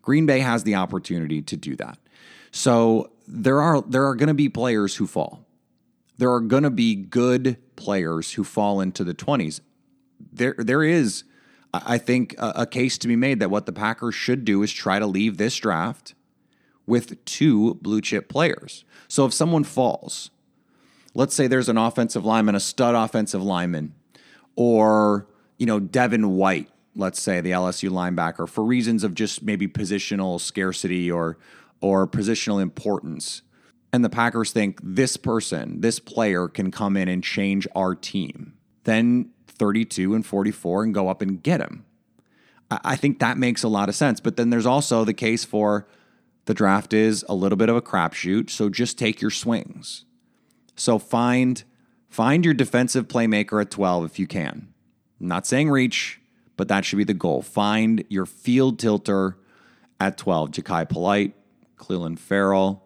Green 0.01 0.25
Bay 0.25 0.39
has 0.39 0.63
the 0.63 0.75
opportunity 0.75 1.41
to 1.41 1.57
do 1.57 1.75
that. 1.77 1.97
So 2.51 3.12
there 3.27 3.62
are 3.62 3.81
there 3.81 4.05
are 4.05 4.15
going 4.15 4.27
to 4.27 4.33
be 4.33 4.50
players 4.50 4.95
who 4.95 5.07
fall. 5.07 5.45
There 6.17 6.31
are 6.31 6.39
going 6.39 6.63
to 6.63 6.69
be 6.69 6.95
good 6.95 7.57
players 7.75 8.33
who 8.33 8.43
fall 8.43 8.79
into 8.79 9.03
the 9.03 9.13
20s. 9.13 9.59
There 10.31 10.55
there 10.57 10.83
is 10.83 11.24
I 11.74 11.97
think, 11.97 12.35
a, 12.38 12.53
a 12.57 12.65
case 12.65 12.97
to 13.00 13.07
be 13.07 13.15
made 13.15 13.39
that 13.39 13.50
what 13.50 13.65
the 13.65 13.74
Packers 13.74 14.15
should 14.15 14.45
do 14.45 14.63
is 14.63 14.71
try 14.71 15.00
to 15.00 15.05
leave 15.05 15.38
this 15.38 15.55
draft 15.57 16.13
with 16.88 17.24
two 17.25 17.75
blue 17.75 18.01
chip 18.01 18.30
players. 18.30 18.86
So 19.08 19.25
if 19.25 19.34
someone 19.34 19.63
falls, 19.63 20.30
let's 21.13 21.36
say 21.36 21.48
there's 21.48 21.70
an 21.70 21.77
offensive 21.77 22.25
lineman, 22.25 22.56
a 22.56 22.60
stud 22.60 22.96
offensive 22.96 23.44
lineman, 23.44 23.94
or, 24.56 25.27
you 25.58 25.65
know, 25.65 25.80
Devin 25.80 26.32
White, 26.32 26.70
let's 26.96 27.22
say 27.22 27.42
the 27.42 27.51
LSU 27.51 27.89
linebacker, 27.89 28.48
for 28.48 28.63
reasons 28.63 29.04
of 29.04 29.13
just 29.13 29.44
maybe 29.44 29.68
positional 29.68 30.39
scarcity 30.39 31.12
or 31.12 31.38
or 31.82 32.08
positional 32.08 32.62
importance. 32.62 33.42
And 33.94 34.04
the 34.04 34.10
Packers 34.10 34.51
think 34.51 34.80
this 34.84 35.18
person, 35.18 35.82
this 35.82 36.00
player 36.00 36.48
can 36.48 36.72
come 36.72 36.98
in 36.98 37.08
and 37.08 37.24
change 37.24 37.68
our 37.75 37.96
team. 37.96 38.54
Then 38.84 39.30
32 39.48 40.15
and 40.15 40.25
44 40.25 40.84
and 40.84 40.94
go 40.94 41.08
up 41.08 41.22
and 41.22 41.42
get 41.42 41.62
him. 41.62 41.86
I 42.72 42.96
think 42.96 43.20
that 43.20 43.38
makes 43.38 43.63
a 43.63 43.68
lot 43.68 43.89
of 43.89 43.96
sense. 43.96 44.20
But 44.20 44.36
then 44.36 44.50
there's 44.50 44.65
also 44.65 45.06
the 45.06 45.13
case 45.13 45.46
for 45.46 45.88
the 46.45 46.53
draft 46.53 46.93
is 46.93 47.25
a 47.27 47.35
little 47.35 47.57
bit 47.57 47.69
of 47.69 47.75
a 47.75 47.81
crapshoot, 47.81 48.49
so 48.49 48.69
just 48.69 48.97
take 48.97 49.21
your 49.21 49.31
swings. 49.31 50.05
So 50.75 50.99
find 50.99 51.63
find 52.09 52.45
your 52.45 52.53
defensive 52.53 53.07
playmaker 53.07 53.61
at 53.61 53.71
12 53.71 54.05
if 54.05 54.19
you 54.19 54.27
can. 54.27 54.73
I'm 55.19 55.27
not 55.27 55.47
saying 55.47 55.69
reach, 55.69 56.21
but 56.57 56.67
that 56.67 56.85
should 56.85 56.97
be 56.97 57.03
the 57.03 57.13
goal. 57.13 57.41
Find 57.41 58.03
your 58.09 58.25
field 58.25 58.79
tilter 58.79 59.37
at 59.99 60.17
12. 60.17 60.51
Jachai 60.51 60.87
Polite, 60.87 61.33
Clelin 61.77 62.17
Ferrell. 62.17 62.83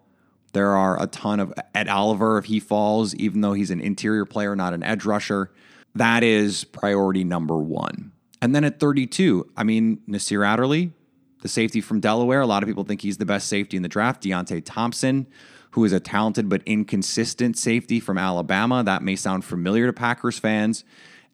There 0.53 0.75
are 0.75 1.01
a 1.01 1.07
ton 1.07 1.39
of 1.39 1.53
Ed 1.75 1.87
Oliver 1.87 2.37
if 2.37 2.45
he 2.45 2.59
falls, 2.59 3.13
even 3.15 3.41
though 3.41 3.53
he's 3.53 3.71
an 3.71 3.81
interior 3.81 4.25
player, 4.25 4.55
not 4.55 4.73
an 4.73 4.83
edge 4.83 5.05
rusher. 5.05 5.51
That 5.95 6.23
is 6.23 6.63
priority 6.63 7.23
number 7.23 7.57
one. 7.57 8.11
And 8.41 8.55
then 8.55 8.63
at 8.63 8.79
32, 8.79 9.51
I 9.57 9.63
mean, 9.63 10.01
Nasir 10.07 10.43
Adderley, 10.43 10.93
the 11.41 11.47
safety 11.47 11.81
from 11.81 11.99
Delaware. 11.99 12.41
A 12.41 12.47
lot 12.47 12.63
of 12.63 12.67
people 12.67 12.83
think 12.83 13.01
he's 13.01 13.17
the 13.17 13.25
best 13.25 13.47
safety 13.47 13.77
in 13.77 13.83
the 13.83 13.89
draft. 13.89 14.23
Deionte 14.23 14.61
Thompson, 14.65 15.27
who 15.71 15.85
is 15.85 15.93
a 15.93 15.99
talented 15.99 16.49
but 16.49 16.61
inconsistent 16.65 17.57
safety 17.57 17.99
from 17.99 18.17
Alabama. 18.17 18.83
That 18.83 19.01
may 19.01 19.15
sound 19.15 19.45
familiar 19.45 19.85
to 19.85 19.93
Packers 19.93 20.39
fans. 20.39 20.83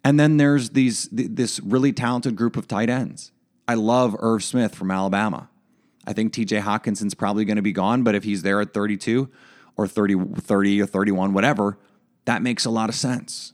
And 0.03 0.19
then 0.19 0.37
there's 0.37 0.71
these 0.71 1.09
this 1.11 1.59
really 1.61 1.91
talented 1.91 2.35
group 2.35 2.57
of 2.57 2.67
tight 2.67 2.89
ends. 2.89 3.31
I 3.67 3.73
love 3.73 4.15
Irv 4.19 4.43
Smith 4.43 4.75
from 4.75 4.91
Alabama. 4.91 5.49
I 6.05 6.13
think 6.13 6.33
TJ 6.33 6.61
Hockenson's 6.61 7.15
probably 7.15 7.45
going 7.45 7.55
to 7.55 7.63
be 7.63 7.71
gone, 7.71 8.03
but 8.03 8.13
if 8.13 8.23
he's 8.23 8.43
there 8.43 8.61
at 8.61 8.73
32 8.73 9.27
or 9.75 9.87
30, 9.87 10.35
30 10.35 10.81
or 10.81 10.85
31, 10.85 11.33
whatever, 11.33 11.79
that 12.25 12.43
makes 12.43 12.65
a 12.65 12.69
lot 12.69 12.89
of 12.89 12.95
sense. 12.95 13.53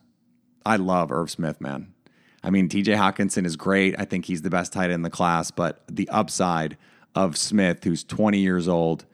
I 0.66 0.76
love 0.76 1.12
Irv 1.12 1.32
Smith, 1.32 1.62
man. 1.62 1.91
I 2.44 2.50
mean, 2.50 2.70
TJ 2.70 2.96
Hockenson 2.98 3.46
is 3.46 3.56
great. 3.56 3.96
I 4.00 4.06
think 4.06 4.26
he's 4.26 4.42
the 4.42 4.50
best 4.50 4.74
tight 4.74 4.86
end 4.86 4.94
in 4.94 5.02
the 5.04 5.10
class, 5.10 5.52
but 5.52 5.84
the 5.88 6.10
upside 6.10 6.78
of 7.14 7.38
Smith, 7.38 7.84
who's 7.84 8.04
20 8.04 8.40
years 8.40 8.68
old, 8.68 9.06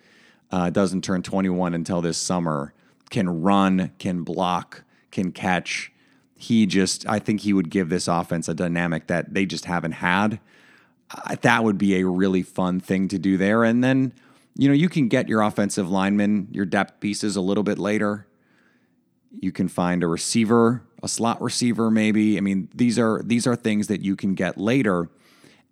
uh, 0.52 0.70
doesn't 0.70 1.04
turn 1.04 1.24
21 1.24 1.74
until 1.74 2.02
this 2.02 2.18
summer, 2.18 2.74
can 3.10 3.42
run, 3.42 3.92
can 4.00 4.24
block, 4.24 4.84
can 5.12 5.32
catch. 5.32 5.92
He 6.36 6.66
just, 6.66 7.08
I 7.08 7.20
think 7.20 7.42
he 7.42 7.54
would 7.54 7.70
give 7.70 7.90
this 7.90 8.08
offense 8.08 8.48
a 8.48 8.54
dynamic 8.54 9.08
that 9.08 9.34
they 9.34 9.46
just 9.46 9.66
haven't 9.66 9.94
had. 9.94 10.40
That 11.42 11.64
would 11.64 11.78
be 11.78 12.00
a 12.00 12.06
really 12.06 12.44
fun 12.44 12.80
thing 12.80 13.08
to 13.10 13.20
do 13.20 13.38
there. 13.38 13.64
And 13.64 13.84
then, 13.84 14.14
you 14.56 14.68
know, 14.68 14.74
you 14.74 14.90
can 14.90 15.08
get 15.08 15.28
your 15.28 15.42
offensive 15.42 15.90
linemen, 15.90 16.50
your 16.52 16.66
depth 16.66 17.00
pieces 17.00 17.36
a 17.36 17.42
little 17.42 17.64
bit 17.64 17.78
later. 17.78 18.28
You 19.32 19.52
can 19.52 19.68
find 19.68 20.04
a 20.04 20.08
receiver, 20.08 20.84
a 21.04 21.08
slot 21.08 21.42
receiver, 21.42 21.92
maybe. 21.92 22.38
I 22.38 22.42
mean, 22.42 22.70
these 22.74 22.98
are 22.98 23.22
these 23.24 23.48
are 23.48 23.56
things 23.56 23.88
that 23.88 24.02
you 24.02 24.16
can 24.16 24.36
get 24.36 24.58
later. 24.58 25.10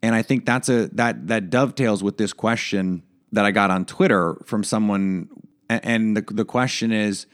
And 0.04 0.14
I 0.14 0.22
think 0.22 0.46
that's 0.46 0.70
a 0.70 0.88
that 0.94 1.28
that 1.28 1.50
dovetails 1.50 2.04
with 2.04 2.18
this 2.18 2.34
question 2.34 3.04
that 3.32 3.46
I 3.46 3.52
got 3.52 3.72
on 3.72 3.86
Twitter 3.86 4.36
from 4.46 4.64
someone. 4.64 5.30
And 5.70 6.16
the 6.16 6.22
the 6.22 6.46
question 6.46 6.92
is, 6.92 7.26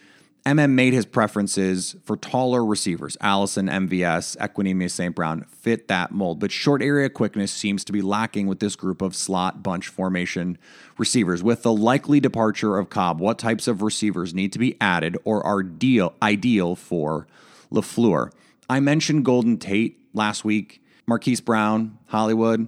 MM 0.45 0.71
made 0.71 0.93
his 0.93 1.05
preferences 1.05 1.95
for 2.03 2.17
taller 2.17 2.65
receivers. 2.65 3.15
Allison, 3.21 3.67
MVS, 3.67 4.37
Equanimeous 4.37 4.91
St. 4.91 5.13
Brown 5.13 5.43
fit 5.43 5.87
that 5.87 6.11
mold, 6.11 6.39
but 6.39 6.51
short 6.51 6.81
area 6.81 7.09
quickness 7.09 7.51
seems 7.51 7.83
to 7.85 7.91
be 7.91 8.01
lacking 8.01 8.47
with 8.47 8.59
this 8.59 8.75
group 8.75 9.01
of 9.01 9.15
slot 9.15 9.61
bunch 9.61 9.87
formation 9.87 10.57
receivers. 10.97 11.43
With 11.43 11.61
the 11.61 11.73
likely 11.73 12.19
departure 12.19 12.77
of 12.77 12.89
Cobb, 12.89 13.19
what 13.19 13.37
types 13.37 13.67
of 13.67 13.83
receivers 13.83 14.33
need 14.33 14.51
to 14.53 14.59
be 14.59 14.77
added 14.81 15.15
or 15.25 15.45
are 15.45 15.61
deal, 15.61 16.15
ideal 16.23 16.75
for 16.75 17.27
LaFleur? 17.71 18.31
I 18.69 18.79
mentioned 18.79 19.25
Golden 19.25 19.57
Tate 19.57 19.99
last 20.13 20.45
week, 20.45 20.83
Marquise 21.05 21.41
Brown, 21.41 21.97
Hollywood. 22.07 22.67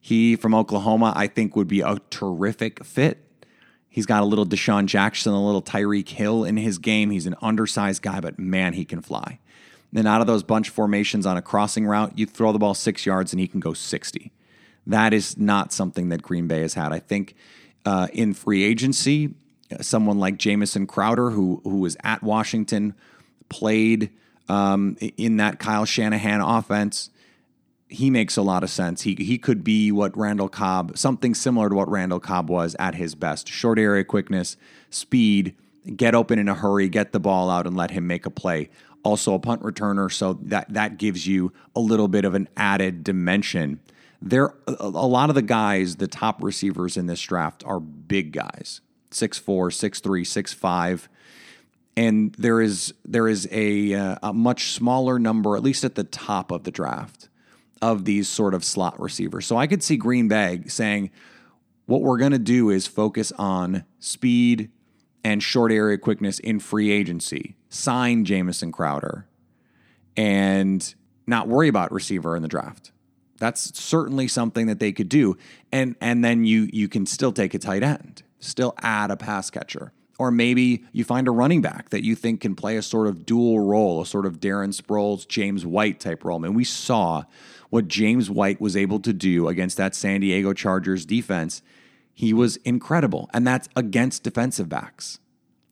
He 0.00 0.36
from 0.36 0.54
Oklahoma, 0.54 1.12
I 1.14 1.26
think, 1.26 1.54
would 1.56 1.68
be 1.68 1.80
a 1.80 1.98
terrific 2.10 2.84
fit 2.84 3.28
He's 3.98 4.06
got 4.06 4.22
a 4.22 4.26
little 4.26 4.46
DeSean 4.46 4.86
Jackson, 4.86 5.32
a 5.32 5.44
little 5.44 5.60
Tyreek 5.60 6.08
Hill 6.08 6.44
in 6.44 6.56
his 6.56 6.78
game. 6.78 7.10
He's 7.10 7.26
an 7.26 7.34
undersized 7.42 8.00
guy, 8.00 8.20
but 8.20 8.38
man, 8.38 8.74
he 8.74 8.84
can 8.84 9.00
fly. 9.00 9.40
Then 9.92 10.06
out 10.06 10.20
of 10.20 10.28
those 10.28 10.44
bunch 10.44 10.68
formations 10.68 11.26
on 11.26 11.36
a 11.36 11.42
crossing 11.42 11.84
route, 11.84 12.16
you 12.16 12.24
throw 12.24 12.52
the 12.52 12.60
ball 12.60 12.74
six 12.74 13.04
yards 13.04 13.32
and 13.32 13.40
he 13.40 13.48
can 13.48 13.58
go 13.58 13.72
60. 13.72 14.30
That 14.86 15.12
is 15.12 15.36
not 15.36 15.72
something 15.72 16.10
that 16.10 16.22
Green 16.22 16.46
Bay 16.46 16.60
has 16.60 16.74
had. 16.74 16.92
I 16.92 17.00
think 17.00 17.34
uh, 17.84 18.06
in 18.12 18.34
free 18.34 18.62
agency, 18.62 19.34
someone 19.80 20.20
like 20.20 20.36
Jamison 20.36 20.86
Crowder, 20.86 21.30
who 21.30 21.60
who 21.64 21.78
was 21.78 21.96
at 22.04 22.22
Washington, 22.22 22.94
played 23.48 24.10
um, 24.48 24.96
in 25.16 25.36
that 25.38 25.58
Kyle 25.58 25.84
Shanahan 25.84 26.40
offense 26.40 27.10
he 27.88 28.10
makes 28.10 28.36
a 28.36 28.42
lot 28.42 28.62
of 28.62 28.70
sense. 28.70 29.02
He 29.02 29.16
he 29.18 29.38
could 29.38 29.64
be 29.64 29.90
what 29.90 30.16
Randall 30.16 30.48
Cobb, 30.48 30.96
something 30.96 31.34
similar 31.34 31.68
to 31.68 31.74
what 31.74 31.90
Randall 31.90 32.20
Cobb 32.20 32.50
was 32.50 32.76
at 32.78 32.94
his 32.94 33.14
best. 33.14 33.48
Short 33.48 33.78
area 33.78 34.04
quickness, 34.04 34.56
speed, 34.90 35.54
get 35.96 36.14
open 36.14 36.38
in 36.38 36.48
a 36.48 36.54
hurry, 36.54 36.88
get 36.88 37.12
the 37.12 37.20
ball 37.20 37.50
out 37.50 37.66
and 37.66 37.76
let 37.76 37.90
him 37.90 38.06
make 38.06 38.26
a 38.26 38.30
play. 38.30 38.68
Also 39.04 39.32
a 39.32 39.38
punt 39.38 39.62
returner, 39.62 40.12
so 40.12 40.34
that 40.42 40.72
that 40.72 40.98
gives 40.98 41.26
you 41.26 41.52
a 41.74 41.80
little 41.80 42.08
bit 42.08 42.24
of 42.24 42.34
an 42.34 42.48
added 42.56 43.04
dimension. 43.04 43.80
There 44.20 44.54
a 44.66 44.88
lot 44.88 45.28
of 45.28 45.34
the 45.34 45.42
guys, 45.42 45.96
the 45.96 46.08
top 46.08 46.42
receivers 46.42 46.96
in 46.96 47.06
this 47.06 47.22
draft 47.22 47.64
are 47.64 47.80
big 47.80 48.32
guys. 48.32 48.80
6'4, 49.10 49.70
6'3, 49.70 50.20
6'5 50.20 51.08
and 51.98 52.32
there 52.38 52.60
is 52.60 52.94
there 53.04 53.26
is 53.26 53.48
a, 53.50 53.92
uh, 53.92 54.16
a 54.22 54.32
much 54.32 54.70
smaller 54.70 55.18
number, 55.18 55.56
at 55.56 55.64
least 55.64 55.82
at 55.82 55.96
the 55.96 56.04
top 56.04 56.52
of 56.52 56.62
the 56.62 56.70
draft, 56.70 57.28
of 57.82 58.04
these 58.04 58.28
sort 58.28 58.54
of 58.54 58.64
slot 58.64 59.00
receivers. 59.00 59.46
So 59.46 59.56
I 59.56 59.66
could 59.66 59.82
see 59.82 59.96
Green 59.96 60.28
Bay 60.28 60.62
saying, 60.68 61.10
what 61.86 62.02
we're 62.02 62.18
going 62.18 62.30
to 62.30 62.38
do 62.38 62.70
is 62.70 62.86
focus 62.86 63.32
on 63.32 63.84
speed 63.98 64.70
and 65.24 65.42
short 65.42 65.72
area 65.72 65.98
quickness 65.98 66.38
in 66.38 66.60
free 66.60 66.92
agency, 66.92 67.56
sign 67.68 68.24
Jamison 68.24 68.70
Crowder, 68.70 69.26
and 70.16 70.94
not 71.26 71.48
worry 71.48 71.66
about 71.66 71.90
receiver 71.90 72.36
in 72.36 72.42
the 72.42 72.48
draft. 72.48 72.92
That's 73.38 73.76
certainly 73.76 74.28
something 74.28 74.68
that 74.68 74.78
they 74.78 74.92
could 74.92 75.08
do. 75.08 75.36
And 75.72 75.96
and 76.00 76.24
then 76.24 76.44
you 76.44 76.68
you 76.72 76.86
can 76.86 77.06
still 77.06 77.32
take 77.32 77.54
a 77.54 77.58
tight 77.58 77.82
end, 77.82 78.22
still 78.38 78.74
add 78.82 79.10
a 79.10 79.16
pass 79.16 79.50
catcher. 79.50 79.92
Or 80.18 80.32
maybe 80.32 80.84
you 80.92 81.04
find 81.04 81.28
a 81.28 81.30
running 81.30 81.62
back 81.62 81.90
that 81.90 82.04
you 82.04 82.16
think 82.16 82.40
can 82.40 82.56
play 82.56 82.76
a 82.76 82.82
sort 82.82 83.06
of 83.06 83.24
dual 83.24 83.60
role, 83.60 84.00
a 84.00 84.06
sort 84.06 84.26
of 84.26 84.40
Darren 84.40 84.74
Sproles, 84.74 85.26
James 85.28 85.64
White 85.64 86.00
type 86.00 86.24
role. 86.24 86.38
I 86.38 86.48
mean, 86.48 86.54
we 86.54 86.64
saw 86.64 87.22
what 87.70 87.86
James 87.86 88.28
White 88.28 88.60
was 88.60 88.76
able 88.76 88.98
to 89.00 89.12
do 89.12 89.46
against 89.46 89.76
that 89.76 89.94
San 89.94 90.20
Diego 90.20 90.52
Chargers 90.52 91.06
defense, 91.06 91.62
he 92.12 92.32
was 92.32 92.56
incredible. 92.58 93.30
And 93.32 93.46
that's 93.46 93.68
against 93.76 94.24
defensive 94.24 94.68
backs. 94.68 95.20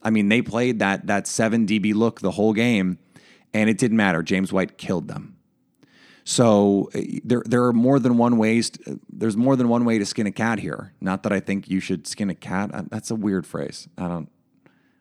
I 0.03 0.11
mean, 0.11 0.29
they 0.29 0.43
played 0.43 0.79
that 0.79 1.09
that 1.09 1.27
7 1.27 1.67
DB 1.67 1.93
look 1.93 2.21
the 2.21 2.33
whole 2.33 2.53
game 2.53 2.99
and 3.53 3.69
it 3.69 3.79
didn't 3.79 3.97
matter. 3.97 4.23
James 4.23 4.53
White 4.53 4.79
killed 4.79 5.09
them. 5.09 5.37
So 6.25 6.91
eh, 6.95 7.21
there 7.25 7.43
there 7.47 7.65
are 7.65 7.73
more 7.73 7.99
than 7.99 8.19
one 8.19 8.37
ways 8.37 8.71
to, 8.71 9.01
there's 9.09 9.37
more 9.37 9.57
than 9.57 9.69
one 9.69 9.85
way 9.85 9.99
to 9.99 10.05
skin 10.05 10.27
a 10.27 10.33
cat 10.33 10.59
here. 10.59 10.93
Not 11.01 11.23
that 11.23 11.33
I 11.33 11.41
think 11.41 11.71
you 11.71 11.81
should 11.81 12.07
skin 12.07 12.31
a 12.31 12.35
cat. 12.35 12.71
Uh, 12.75 12.83
that's 12.91 13.11
a 13.11 13.15
weird 13.15 13.47
phrase. 13.47 13.89
I 13.97 14.09
don't 14.09 14.29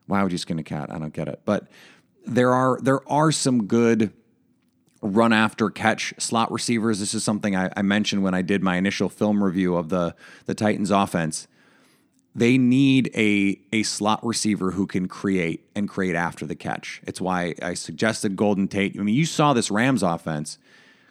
why 0.07 0.23
would 0.23 0.31
you 0.31 0.37
skin 0.37 0.59
a 0.59 0.63
cat? 0.63 0.91
I 0.91 0.99
don't 0.99 1.13
get 1.13 1.27
it. 1.27 1.41
But 1.45 1.67
there 2.25 2.53
are 2.53 2.79
there 2.81 3.07
are 3.09 3.31
some 3.31 3.65
good 3.65 4.11
run 5.01 5.33
after 5.33 5.69
catch 5.69 6.13
slot 6.17 6.51
receivers. 6.51 6.99
This 6.99 7.13
is 7.13 7.23
something 7.23 7.55
I, 7.55 7.69
I, 7.77 7.81
mentioned 7.81 8.23
when 8.23 8.33
I 8.33 8.41
did 8.41 8.63
my 8.63 8.77
initial 8.77 9.09
film 9.09 9.43
review 9.43 9.75
of 9.75 9.89
the 9.89 10.15
the 10.45 10.55
Titans 10.55 10.91
offense. 10.91 11.47
They 12.33 12.57
need 12.57 13.11
a 13.15 13.59
a 13.71 13.83
slot 13.83 14.25
receiver 14.25 14.71
who 14.71 14.87
can 14.87 15.07
create 15.07 15.69
and 15.75 15.87
create 15.87 16.15
after 16.15 16.45
the 16.45 16.55
catch. 16.55 17.01
It's 17.05 17.21
why 17.21 17.55
I 17.61 17.75
suggested 17.75 18.35
Golden 18.35 18.67
Tate. 18.67 18.97
I 18.99 19.03
mean, 19.03 19.15
you 19.15 19.25
saw 19.25 19.53
this 19.53 19.71
Rams 19.71 20.03
offense. 20.03 20.57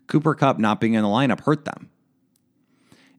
Cooper 0.06 0.34
Kupp 0.34 0.58
not 0.58 0.80
being 0.80 0.94
in 0.94 1.02
the 1.02 1.08
lineup 1.08 1.40
hurt 1.40 1.64
them. 1.64 1.90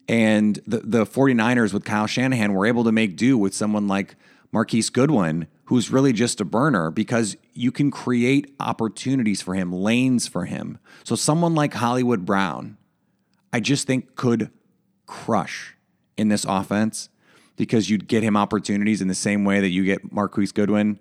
And 0.08 0.60
the 0.68 0.80
the 0.80 1.06
49ers 1.06 1.74
with 1.74 1.84
Kyle 1.84 2.06
Shanahan 2.06 2.54
were 2.54 2.68
able 2.68 2.84
to 2.84 2.92
make 2.92 3.16
do 3.16 3.38
with 3.38 3.56
someone 3.56 3.88
like 3.88 4.16
Marquise 4.56 4.90
Goodwin, 4.90 5.48
who's 5.66 5.92
really 5.92 6.14
just 6.14 6.40
a 6.40 6.46
burner 6.46 6.90
because 6.90 7.36
you 7.54 7.74
can 7.74 7.92
create 7.92 8.56
opportunities 8.58 9.42
for 9.42 9.54
him, 9.54 9.74
lanes 9.74 10.30
for 10.30 10.46
him. 10.46 10.78
So 11.04 11.18
someone 11.18 11.54
like 11.56 11.74
Hollywood 11.74 12.24
Brown, 12.24 12.78
I 13.52 13.60
just 13.60 13.86
think 13.86 14.16
could 14.16 14.50
crush 15.08 15.76
in 16.16 16.30
this 16.30 16.46
offense. 16.46 17.10
because 17.56 17.90
you'd 17.90 18.08
get 18.08 18.24
him 18.24 18.36
opportunities 18.36 19.02
in 19.02 19.08
the 19.08 19.16
same 19.16 19.46
way 19.46 19.62
that 19.62 19.70
you 19.70 19.84
get 19.84 20.12
Marquise 20.12 20.52
Goodwin 20.52 21.00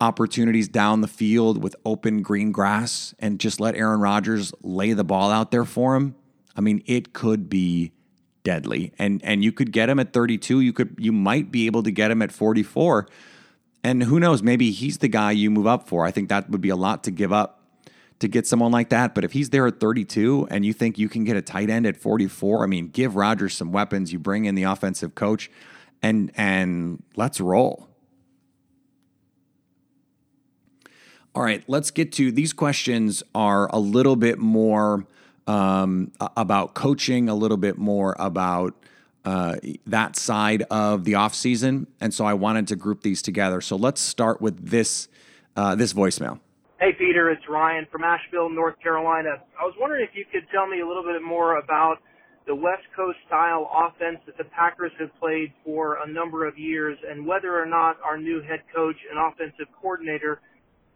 opportunities 0.00 0.68
down 0.68 1.00
the 1.00 1.08
field 1.08 1.62
with 1.62 1.76
open 1.84 2.22
green 2.22 2.50
grass 2.50 3.14
and 3.20 3.38
just 3.38 3.60
let 3.60 3.76
Aaron 3.76 4.00
Rodgers 4.00 4.52
lay 4.62 4.92
the 4.92 5.04
ball 5.04 5.30
out 5.30 5.52
there 5.52 5.64
for 5.64 5.94
him. 5.94 6.16
I 6.56 6.60
mean, 6.60 6.82
it 6.86 7.12
could 7.12 7.48
be 7.48 7.92
deadly. 8.44 8.92
And 8.98 9.22
and 9.24 9.44
you 9.44 9.52
could 9.52 9.72
get 9.72 9.88
him 9.88 9.98
at 9.98 10.12
32, 10.12 10.60
you 10.60 10.72
could 10.72 10.94
you 10.98 11.12
might 11.12 11.50
be 11.50 11.66
able 11.66 11.82
to 11.82 11.90
get 11.90 12.10
him 12.10 12.22
at 12.22 12.32
44. 12.32 13.06
And 13.84 14.04
who 14.04 14.20
knows, 14.20 14.42
maybe 14.42 14.70
he's 14.70 14.98
the 14.98 15.08
guy 15.08 15.32
you 15.32 15.50
move 15.50 15.66
up 15.66 15.88
for. 15.88 16.04
I 16.04 16.12
think 16.12 16.28
that 16.28 16.48
would 16.50 16.60
be 16.60 16.68
a 16.68 16.76
lot 16.76 17.02
to 17.04 17.10
give 17.10 17.32
up 17.32 17.62
to 18.20 18.28
get 18.28 18.46
someone 18.46 18.70
like 18.70 18.88
that. 18.90 19.16
But 19.16 19.24
if 19.24 19.32
he's 19.32 19.50
there 19.50 19.66
at 19.66 19.80
32 19.80 20.46
and 20.48 20.64
you 20.64 20.72
think 20.72 20.96
you 20.96 21.08
can 21.08 21.24
get 21.24 21.36
a 21.36 21.42
tight 21.42 21.68
end 21.68 21.86
at 21.86 21.96
44, 21.96 22.62
I 22.62 22.66
mean, 22.66 22.86
give 22.86 23.16
Rodgers 23.16 23.54
some 23.54 23.72
weapons. 23.72 24.12
You 24.12 24.20
bring 24.20 24.44
in 24.44 24.54
the 24.54 24.62
offensive 24.62 25.16
coach 25.16 25.50
and 26.02 26.30
and 26.36 27.02
let's 27.16 27.40
roll. 27.40 27.88
All 31.34 31.42
right, 31.42 31.64
let's 31.66 31.90
get 31.90 32.12
to 32.12 32.30
these 32.30 32.52
questions 32.52 33.22
are 33.34 33.66
a 33.72 33.78
little 33.78 34.16
bit 34.16 34.38
more 34.38 35.06
um, 35.46 36.12
about 36.36 36.74
coaching, 36.74 37.28
a 37.28 37.34
little 37.34 37.56
bit 37.56 37.78
more 37.78 38.14
about 38.18 38.74
uh, 39.24 39.56
that 39.86 40.16
side 40.16 40.62
of 40.70 41.04
the 41.04 41.14
off 41.14 41.34
season, 41.34 41.86
and 42.00 42.12
so 42.12 42.24
I 42.24 42.34
wanted 42.34 42.68
to 42.68 42.76
group 42.76 43.02
these 43.02 43.22
together. 43.22 43.60
So 43.60 43.76
let's 43.76 44.00
start 44.00 44.40
with 44.40 44.70
this 44.70 45.08
uh, 45.56 45.74
this 45.74 45.92
voicemail. 45.92 46.40
Hey 46.80 46.92
Peter, 46.98 47.30
it's 47.30 47.48
Ryan 47.48 47.86
from 47.92 48.02
Asheville, 48.02 48.50
North 48.50 48.74
Carolina. 48.82 49.36
I 49.60 49.64
was 49.64 49.74
wondering 49.78 50.04
if 50.08 50.16
you 50.16 50.24
could 50.32 50.48
tell 50.50 50.66
me 50.66 50.80
a 50.80 50.86
little 50.86 51.04
bit 51.04 51.22
more 51.22 51.58
about 51.58 51.98
the 52.46 52.54
West 52.54 52.82
Coast 52.96 53.18
style 53.28 53.70
offense 53.72 54.18
that 54.26 54.36
the 54.36 54.44
Packers 54.44 54.90
have 54.98 55.10
played 55.20 55.52
for 55.64 55.98
a 56.02 56.08
number 56.10 56.44
of 56.44 56.58
years, 56.58 56.98
and 57.08 57.24
whether 57.24 57.56
or 57.56 57.66
not 57.66 57.98
our 58.04 58.18
new 58.18 58.42
head 58.42 58.62
coach 58.74 58.96
and 59.08 59.20
offensive 59.20 59.72
coordinator 59.80 60.40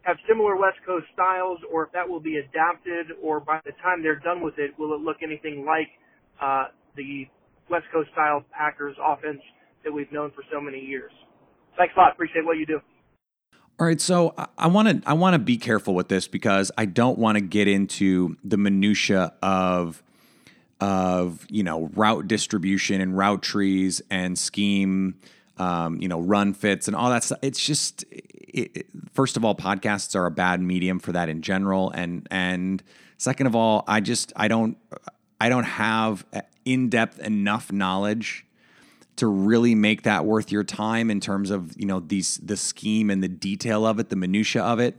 have 0.07 0.17
similar 0.29 0.57
West 0.57 0.79
Coast 0.87 1.07
styles, 1.13 1.59
or 1.71 1.85
if 1.85 1.93
that 1.93 2.09
will 2.09 2.21
be 2.21 2.37
adapted, 2.37 3.07
or 3.21 3.41
by 3.41 3.59
the 3.65 3.73
time 3.83 4.03
they're 4.03 4.21
done 4.21 4.41
with 4.41 4.55
it, 4.57 4.71
will 4.79 4.95
it 4.95 5.01
look 5.01 5.17
anything 5.21 5.67
like 5.67 5.89
uh, 6.41 6.67
the 6.95 7.27
West 7.69 7.87
Coast 7.93 8.09
style 8.13 8.45
Packers 8.57 8.97
offense 9.05 9.41
that 9.85 9.93
we've 9.93 10.11
known 10.13 10.31
for 10.31 10.45
so 10.53 10.61
many 10.61 10.79
years? 10.79 11.11
Thanks 11.77 11.93
a 11.97 12.01
lot. 12.01 12.13
Appreciate 12.13 12.45
what 12.45 12.57
you 12.57 12.67
do. 12.67 12.81
All 13.81 13.87
right, 13.87 14.01
so 14.01 14.33
I 14.57 14.69
want 14.69 15.03
to 15.03 15.11
I 15.11 15.13
want 15.13 15.35
to 15.35 15.39
be 15.39 15.59
careful 15.59 15.95
with 15.95 16.09
this 16.09 16.29
because 16.29 16.71
I 16.79 16.87
don't 16.87 17.19
want 17.19 17.37
to 17.37 17.43
get 17.43 17.67
into 17.67 18.37
the 18.45 18.57
minutia 18.57 19.35
of 19.43 20.03
of 20.81 21.45
you 21.51 21.65
know 21.65 21.91
route 21.95 22.29
distribution 22.29 23.01
and 23.01 23.19
route 23.19 23.43
trees 23.43 24.01
and 24.09 24.39
scheme, 24.39 25.17
um, 25.59 26.01
you 26.01 26.09
know 26.09 26.21
run 26.21 26.55
fits 26.55 26.87
and 26.87 26.97
all 26.97 27.11
that 27.11 27.25
stuff. 27.25 27.41
It's 27.43 27.63
just 27.63 28.05
it, 28.47 28.87
first 29.13 29.37
of 29.37 29.45
all, 29.45 29.55
podcasts 29.55 30.15
are 30.15 30.27
a 30.27 30.31
bad 30.31 30.61
medium 30.61 30.99
for 30.99 31.13
that 31.13 31.29
in 31.29 31.43
general, 31.43 31.91
and 31.91 32.27
and 32.31 32.83
second 33.19 33.47
of 33.47 33.57
all, 33.57 33.85
I 33.87 34.01
just 34.01 34.33
I 34.37 34.49
don't 34.49 34.77
I 35.41 35.49
don't 35.49 35.65
have 35.65 36.25
in 36.65 36.89
depth 36.89 37.19
enough 37.21 37.73
knowledge 37.73 38.47
to 39.17 39.27
really 39.27 39.75
make 39.75 40.03
that 40.03 40.25
worth 40.25 40.53
your 40.53 40.65
time 40.65 41.11
in 41.11 41.21
terms 41.21 41.51
of 41.51 41.79
you 41.79 41.87
know 41.87 42.01
these 42.01 42.39
the 42.39 42.57
scheme 42.57 43.11
and 43.11 43.23
the 43.23 43.29
detail 43.29 43.87
of 43.87 43.99
it, 43.99 44.09
the 44.09 44.17
minutia 44.17 44.63
of 44.63 44.79
it. 44.79 44.97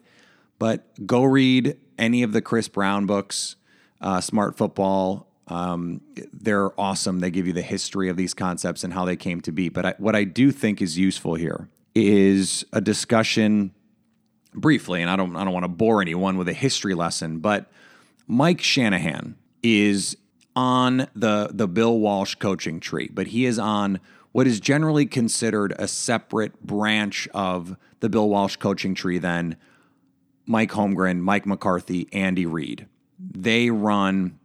But 0.59 1.05
go 1.05 1.23
read 1.23 1.77
any 1.99 2.23
of 2.23 2.33
the 2.33 2.41
Chris 2.41 2.67
Brown 2.67 3.05
books, 3.05 3.55
uh, 4.01 4.21
Smart 4.21 4.57
Football. 4.57 5.27
Um, 5.47 6.01
they're 6.33 6.77
awesome. 6.79 7.19
They 7.19 7.31
give 7.31 7.47
you 7.47 7.53
the 7.53 7.61
history 7.61 8.09
of 8.09 8.17
these 8.17 8.33
concepts 8.33 8.83
and 8.83 8.93
how 8.93 9.05
they 9.05 9.15
came 9.15 9.39
to 9.41 9.51
be. 9.51 9.69
But 9.69 9.85
I, 9.85 9.93
what 9.97 10.15
I 10.15 10.25
do 10.25 10.51
think 10.51 10.81
is 10.81 10.97
useful 10.97 11.35
here 11.35 11.69
is 11.97 12.65
a 12.73 12.81
discussion 12.81 13.73
briefly, 14.53 15.01
and 15.01 15.09
I 15.09 15.15
don't 15.15 15.35
I 15.35 15.43
don't 15.43 15.53
want 15.53 15.63
to 15.63 15.69
bore 15.69 16.01
anyone 16.01 16.37
with 16.37 16.47
a 16.47 16.53
history 16.53 16.93
lesson, 16.93 17.39
but 17.39 17.71
Mike 18.27 18.61
Shanahan 18.61 19.35
is 19.63 20.17
on 20.55 21.07
the 21.15 21.49
the 21.53 21.67
Bill 21.67 21.97
Walsh 21.97 22.35
coaching 22.35 22.79
tree, 22.79 23.09
but 23.11 23.27
he 23.27 23.45
is 23.45 23.59
on 23.59 23.99
what 24.31 24.47
is 24.47 24.59
generally 24.59 25.05
considered 25.05 25.73
a 25.79 25.87
separate 25.87 26.61
branch 26.61 27.27
of 27.33 27.77
the 27.99 28.09
Bill 28.09 28.29
Walsh 28.29 28.57
coaching 28.57 28.93
tree 28.93 29.17
than 29.17 29.55
Mike 30.45 30.71
Holmgren, 30.71 31.19
Mike 31.19 31.45
McCarthy, 31.45 32.07
Andy 32.13 32.45
Reid. 32.45 32.87
They 33.19 33.69
run 33.69 34.39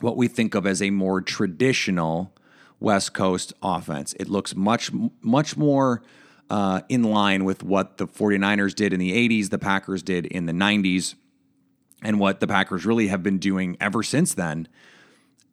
what 0.00 0.16
we 0.16 0.28
think 0.28 0.54
of 0.54 0.66
as 0.66 0.82
a 0.82 0.90
more 0.90 1.20
traditional 1.20 2.34
West 2.78 3.12
Coast 3.12 3.52
offense. 3.62 4.14
It 4.18 4.28
looks 4.28 4.54
much 4.54 4.90
much 5.20 5.56
more 5.56 6.02
uh, 6.50 6.82
in 6.88 7.04
line 7.04 7.44
with 7.44 7.62
what 7.62 7.96
the 7.96 8.06
49ers 8.06 8.74
did 8.74 8.92
in 8.92 8.98
the 8.98 9.12
80s, 9.28 9.50
the 9.50 9.58
Packers 9.58 10.02
did 10.02 10.26
in 10.26 10.46
the 10.46 10.52
90s, 10.52 11.14
and 12.02 12.18
what 12.18 12.40
the 12.40 12.46
Packers 12.46 12.84
really 12.84 13.06
have 13.06 13.22
been 13.22 13.38
doing 13.38 13.76
ever 13.80 14.02
since 14.02 14.34
then. 14.34 14.68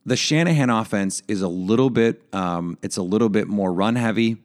The 0.05 0.15
Shanahan 0.15 0.69
offense 0.69 1.21
is 1.27 1.41
a 1.41 1.47
little 1.47 1.89
bit, 1.89 2.23
um, 2.33 2.77
it's 2.81 2.97
a 2.97 3.03
little 3.03 3.29
bit 3.29 3.47
more 3.47 3.71
run 3.71 3.95
heavy. 3.95 4.38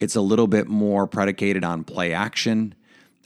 It's 0.00 0.16
a 0.16 0.20
little 0.20 0.48
bit 0.48 0.66
more 0.66 1.06
predicated 1.06 1.64
on 1.64 1.84
play 1.84 2.12
action 2.12 2.74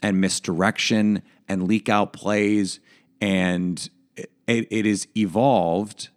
and 0.02 0.20
misdirection 0.20 1.22
and 1.48 1.66
leak 1.66 1.88
out 1.88 2.12
plays, 2.12 2.78
and 3.20 3.88
it, 4.16 4.68
it 4.70 4.86
is 4.86 5.08
evolved 5.16 6.10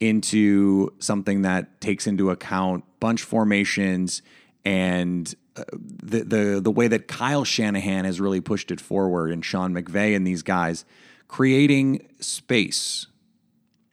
into 0.00 0.94
something 0.98 1.42
that 1.42 1.80
takes 1.80 2.06
into 2.06 2.30
account 2.30 2.84
bunch 3.00 3.22
formations 3.22 4.22
and 4.64 5.34
the 5.54 6.24
the 6.24 6.60
the 6.62 6.70
way 6.70 6.88
that 6.88 7.08
Kyle 7.08 7.44
Shanahan 7.44 8.04
has 8.04 8.20
really 8.20 8.40
pushed 8.40 8.70
it 8.70 8.80
forward 8.80 9.30
and 9.30 9.44
Sean 9.44 9.74
McVay 9.74 10.14
and 10.14 10.26
these 10.26 10.42
guys 10.42 10.84
creating 11.28 12.06
space 12.20 13.06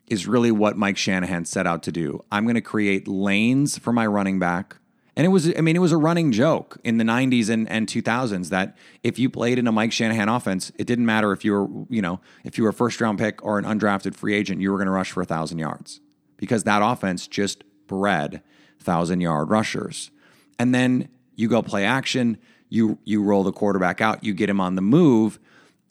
is 0.07 0.25
really 0.25 0.51
what 0.51 0.77
Mike 0.77 0.97
Shanahan 0.97 1.45
set 1.45 1.67
out 1.67 1.83
to 1.83 1.91
do. 1.91 2.23
I'm 2.31 2.45
going 2.45 2.55
to 2.55 2.61
create 2.61 3.07
lanes 3.07 3.77
for 3.77 3.91
my 3.91 4.07
running 4.07 4.39
back. 4.39 4.77
And 5.15 5.25
it 5.25 5.29
was, 5.29 5.51
I 5.57 5.61
mean, 5.61 5.75
it 5.75 5.79
was 5.79 5.91
a 5.91 5.97
running 5.97 6.31
joke 6.31 6.77
in 6.83 6.97
the 6.97 7.03
90s 7.03 7.49
and, 7.49 7.67
and 7.69 7.87
2000s 7.87 8.49
that 8.49 8.77
if 9.03 9.17
you 9.17 9.29
played 9.29 9.57
in 9.57 9.67
a 9.67 9.71
Mike 9.71 9.91
Shanahan 9.91 10.29
offense, 10.29 10.71
it 10.77 10.85
didn't 10.85 11.07
matter 11.07 11.31
if 11.31 11.43
you 11.43 11.53
were, 11.53 11.85
you 11.89 12.01
know, 12.01 12.19
if 12.43 12.57
you 12.57 12.63
were 12.63 12.69
a 12.69 12.73
first 12.73 13.01
round 13.01 13.17
pick 13.17 13.43
or 13.43 13.57
an 13.57 13.65
undrafted 13.65 14.15
free 14.15 14.35
agent, 14.35 14.61
you 14.61 14.71
were 14.71 14.77
going 14.77 14.85
to 14.85 14.91
rush 14.91 15.11
for 15.11 15.21
a 15.21 15.25
thousand 15.25 15.57
yards 15.57 16.01
because 16.37 16.63
that 16.63 16.81
offense 16.83 17.27
just 17.27 17.63
bred 17.87 18.43
thousand 18.79 19.21
yard 19.21 19.49
rushers. 19.49 20.11
And 20.59 20.73
then 20.73 21.09
you 21.37 21.47
go 21.47 21.61
play 21.61 21.85
action, 21.85 22.37
you 22.67 22.99
you 23.05 23.23
roll 23.23 23.43
the 23.43 23.53
quarterback 23.53 24.01
out, 24.01 24.25
you 24.25 24.33
get 24.33 24.49
him 24.49 24.59
on 24.59 24.75
the 24.75 24.81
move, 24.81 25.39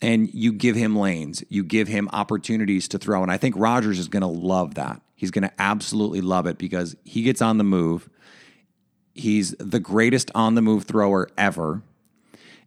and 0.02 0.28
you 0.34 0.52
give 0.52 0.76
him 0.76 0.94
lanes, 0.94 1.42
you 1.48 1.64
give 1.64 1.88
him 1.88 2.10
opportunities 2.12 2.88
to 2.88 2.98
throw. 2.98 3.22
And 3.22 3.32
I 3.32 3.38
think 3.38 3.54
Rodgers 3.56 3.98
is 3.98 4.08
going 4.08 4.20
to 4.22 4.26
love 4.26 4.74
that. 4.74 5.00
He's 5.14 5.30
going 5.30 5.44
to 5.48 5.52
absolutely 5.58 6.20
love 6.20 6.46
it 6.46 6.58
because 6.58 6.94
he 7.04 7.22
gets 7.22 7.40
on 7.40 7.56
the 7.56 7.64
move. 7.64 8.10
He's 9.14 9.52
the 9.58 9.80
greatest 9.80 10.30
on 10.34 10.54
the 10.54 10.62
move 10.62 10.84
thrower 10.84 11.30
ever. 11.38 11.80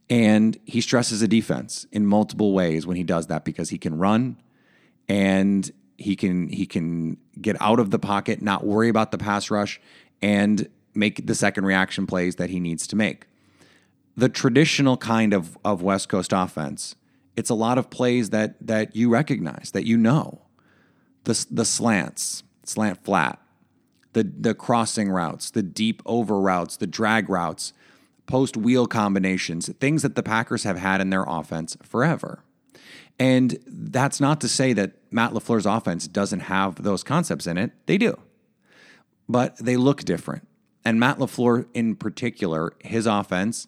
And 0.10 0.58
he 0.66 0.82
stresses 0.82 1.22
a 1.22 1.28
defense 1.28 1.86
in 1.92 2.08
multiple 2.08 2.54
ways 2.54 2.88
when 2.88 2.98
he 2.98 3.04
does 3.04 3.28
that 3.28 3.46
because 3.46 3.70
he 3.70 3.78
can 3.78 4.00
run 4.00 4.38
and 5.08 5.70
he 5.98 6.16
can 6.16 6.48
he 6.48 6.66
can 6.66 7.18
get 7.40 7.56
out 7.62 7.80
of 7.80 7.92
the 7.92 8.00
pocket, 8.00 8.42
not 8.42 8.66
worry 8.66 8.90
about 8.90 9.12
the 9.12 9.20
pass 9.20 9.52
rush, 9.52 9.80
and 10.22 10.68
make 11.00 11.26
the 11.26 11.36
second 11.36 11.66
reaction 11.66 12.06
plays 12.06 12.36
that 12.36 12.50
he 12.50 12.60
needs 12.60 12.86
to 12.88 12.96
make. 12.96 13.26
The 14.16 14.30
traditional 14.30 14.98
kind 14.98 15.34
of, 15.34 15.58
of 15.64 15.82
West 15.82 16.10
Coast 16.10 16.34
offense, 16.34 16.96
it's 17.36 17.50
a 17.50 17.56
lot 17.56 17.78
of 17.78 17.90
plays 17.90 18.32
that 18.32 18.56
that 18.68 18.96
you 18.96 19.10
recognize, 19.10 19.72
that 19.72 19.86
you 19.86 19.98
know. 19.98 20.42
The, 21.26 21.46
the 21.52 21.66
slants, 21.66 22.44
slant 22.64 23.04
flat, 23.04 23.40
the, 24.14 24.24
the 24.24 24.54
crossing 24.54 25.10
routes, 25.10 25.52
the 25.52 25.62
deep 25.62 26.02
over 26.06 26.40
routes, 26.40 26.78
the 26.78 26.88
drag 26.88 27.30
routes, 27.30 27.74
post 28.26 28.56
wheel 28.56 28.88
combinations, 28.88 29.70
things 29.80 30.02
that 30.02 30.16
the 30.16 30.24
Packers 30.24 30.64
have 30.64 30.78
had 30.78 31.02
in 31.02 31.10
their 31.10 31.26
offense 31.28 31.78
forever. 31.84 32.44
And 33.20 33.60
that's 33.66 34.20
not 34.20 34.40
to 34.42 34.48
say 34.48 34.72
that 34.74 34.94
Matt 35.12 35.34
LaFleur's 35.34 35.66
offense 35.66 36.08
doesn't 36.08 36.42
have 36.42 36.82
those 36.82 37.04
concepts 37.04 37.48
in 37.48 37.58
it. 37.58 37.72
They 37.86 37.98
do. 37.98 38.18
But 39.28 39.58
they 39.58 39.78
look 39.78 40.06
different. 40.06 40.48
And 40.86 41.00
Matt 41.00 41.18
LaFleur, 41.18 41.68
in 41.74 41.96
particular, 41.96 42.74
his 42.80 43.06
offense 43.06 43.68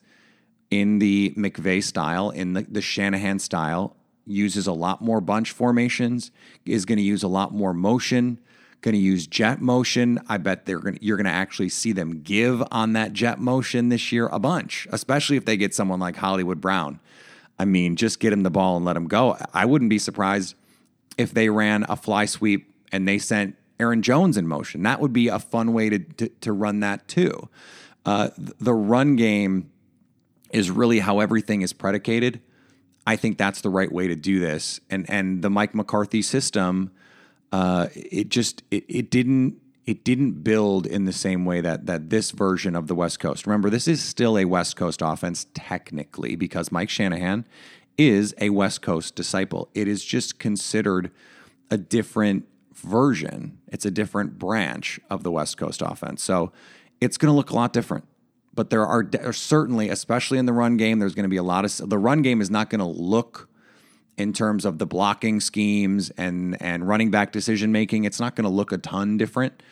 in 0.69 0.99
the 0.99 1.33
McVay 1.37 1.83
style, 1.83 2.29
in 2.29 2.53
the, 2.53 2.63
the 2.63 2.81
Shanahan 2.81 3.39
style, 3.39 3.95
uses 4.25 4.67
a 4.67 4.71
lot 4.71 5.01
more 5.01 5.19
bunch 5.19 5.51
formations, 5.51 6.31
is 6.65 6.85
going 6.85 6.97
to 6.97 7.03
use 7.03 7.23
a 7.23 7.27
lot 7.27 7.53
more 7.53 7.73
motion, 7.73 8.39
going 8.81 8.93
to 8.93 9.01
use 9.01 9.27
jet 9.27 9.61
motion. 9.61 10.19
I 10.27 10.37
bet 10.37 10.65
they're 10.65 10.79
going 10.79 10.97
you're 11.01 11.17
going 11.17 11.25
to 11.25 11.31
actually 11.31 11.69
see 11.69 11.91
them 11.91 12.21
give 12.21 12.63
on 12.71 12.93
that 12.93 13.13
jet 13.13 13.39
motion 13.39 13.89
this 13.89 14.11
year 14.11 14.27
a 14.27 14.39
bunch, 14.39 14.87
especially 14.91 15.37
if 15.37 15.45
they 15.45 15.57
get 15.57 15.75
someone 15.75 15.99
like 15.99 16.15
Hollywood 16.15 16.61
Brown. 16.61 16.99
I 17.59 17.65
mean, 17.65 17.95
just 17.95 18.19
get 18.19 18.33
him 18.33 18.43
the 18.43 18.49
ball 18.49 18.77
and 18.77 18.85
let 18.85 18.95
him 18.95 19.07
go. 19.07 19.37
I 19.53 19.65
wouldn't 19.65 19.89
be 19.89 19.99
surprised 19.99 20.55
if 21.17 21.33
they 21.33 21.49
ran 21.49 21.85
a 21.89 21.95
fly 21.95 22.25
sweep 22.25 22.73
and 22.91 23.07
they 23.07 23.19
sent 23.19 23.55
Aaron 23.81 24.01
Jones 24.01 24.37
in 24.37 24.47
motion. 24.47 24.83
That 24.83 25.01
would 25.01 25.11
be 25.11 25.27
a 25.27 25.39
fun 25.39 25.73
way 25.73 25.89
to 25.89 25.99
to, 25.99 26.29
to 26.29 26.53
run 26.53 26.79
that 26.81 27.07
too. 27.07 27.49
Uh, 28.05 28.29
the 28.37 28.73
run 28.73 29.15
game 29.15 29.71
is 30.51 30.71
really 30.71 30.99
how 30.99 31.19
everything 31.19 31.61
is 31.61 31.73
predicated. 31.73 32.41
I 33.05 33.15
think 33.15 33.37
that's 33.37 33.61
the 33.61 33.69
right 33.69 33.91
way 33.91 34.07
to 34.07 34.15
do 34.15 34.39
this. 34.39 34.79
And 34.89 35.09
and 35.09 35.41
the 35.41 35.49
Mike 35.49 35.73
McCarthy 35.73 36.21
system, 36.21 36.91
uh, 37.51 37.87
it 37.93 38.29
just 38.29 38.63
it, 38.71 38.85
it 38.87 39.09
didn't 39.09 39.57
it 39.85 40.03
didn't 40.03 40.43
build 40.43 40.85
in 40.85 41.05
the 41.05 41.13
same 41.13 41.43
way 41.43 41.61
that 41.61 41.87
that 41.87 42.09
this 42.09 42.31
version 42.31 42.75
of 42.75 42.87
the 42.87 42.95
West 42.95 43.19
Coast. 43.19 43.47
Remember, 43.47 43.69
this 43.69 43.87
is 43.87 44.01
still 44.01 44.37
a 44.37 44.45
West 44.45 44.75
Coast 44.75 45.01
offense 45.03 45.47
technically 45.53 46.35
because 46.35 46.71
Mike 46.71 46.89
Shanahan 46.89 47.45
is 47.97 48.33
a 48.39 48.51
West 48.51 48.81
Coast 48.81 49.15
disciple. 49.15 49.69
It 49.73 49.87
is 49.87 50.05
just 50.05 50.39
considered 50.39 51.11
a 51.69 51.77
different 51.77 52.45
version. 52.81 53.59
It's 53.67 53.85
a 53.85 53.91
different 53.91 54.37
branch 54.37 54.99
of 55.09 55.23
the 55.23 55.31
West 55.31 55.57
Coast 55.57 55.81
offense. 55.81 56.23
So 56.23 56.51
it's 56.99 57.17
going 57.17 57.31
to 57.31 57.35
look 57.35 57.49
a 57.49 57.55
lot 57.55 57.73
different. 57.73 58.05
But 58.53 58.69
there 58.69 58.85
are, 58.85 59.07
certainly, 59.31 59.89
especially 59.89 60.37
in 60.37 60.45
the 60.45 60.53
run 60.53 60.75
game, 60.75 60.99
there's 60.99 61.15
going 61.15 61.23
to 61.23 61.29
be 61.29 61.37
a 61.37 61.43
lot 61.43 61.63
of 61.63 61.89
the 61.89 61.97
run 61.97 62.21
game 62.21 62.41
is 62.41 62.51
not 62.51 62.69
going 62.69 62.79
to 62.79 62.85
look 62.85 63.47
in 64.17 64.33
terms 64.33 64.65
of 64.65 64.77
the 64.77 64.85
blocking 64.85 65.39
schemes 65.39 66.09
and 66.11 66.61
and 66.61 66.85
running 66.85 67.11
back 67.11 67.31
decision 67.31 67.71
making. 67.71 68.03
It's 68.03 68.19
not 68.19 68.35
going 68.35 68.43
to 68.43 68.49
look 68.49 68.73
a 68.73 68.77
ton 68.77 69.17
different, 69.17 69.63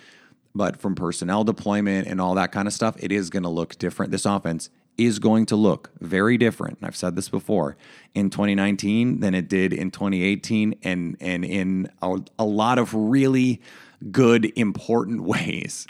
but 0.56 0.78
from 0.78 0.96
personnel 0.96 1.44
deployment 1.44 2.08
and 2.08 2.22
all 2.22 2.36
that 2.36 2.54
kind 2.54 2.70
of 2.70 2.74
stuff, 2.74 2.96
it 3.00 3.12
is 3.12 3.30
going 3.30 3.44
to 3.44 3.50
look 3.50 3.78
different. 3.78 4.12
This 4.12 4.26
offense 4.26 4.70
is 5.00 5.18
going 5.18 5.46
to 5.48 5.56
look 5.56 5.92
very 6.02 6.38
different. 6.38 6.78
And 6.80 6.88
I've 6.88 6.96
said 6.96 7.16
this 7.16 7.30
before 7.30 7.78
in 8.14 8.30
2019 8.30 9.22
than 9.22 9.34
it 9.34 9.48
did 9.48 9.74
in 9.74 9.92
2018, 9.92 10.76
and 10.84 11.16
and 11.20 11.46
in 11.46 11.90
a, 12.02 12.20
a 12.38 12.46
lot 12.46 12.78
of 12.78 12.94
really 12.94 13.62
good, 14.12 14.52
important 14.58 15.24
ways. 15.24 15.88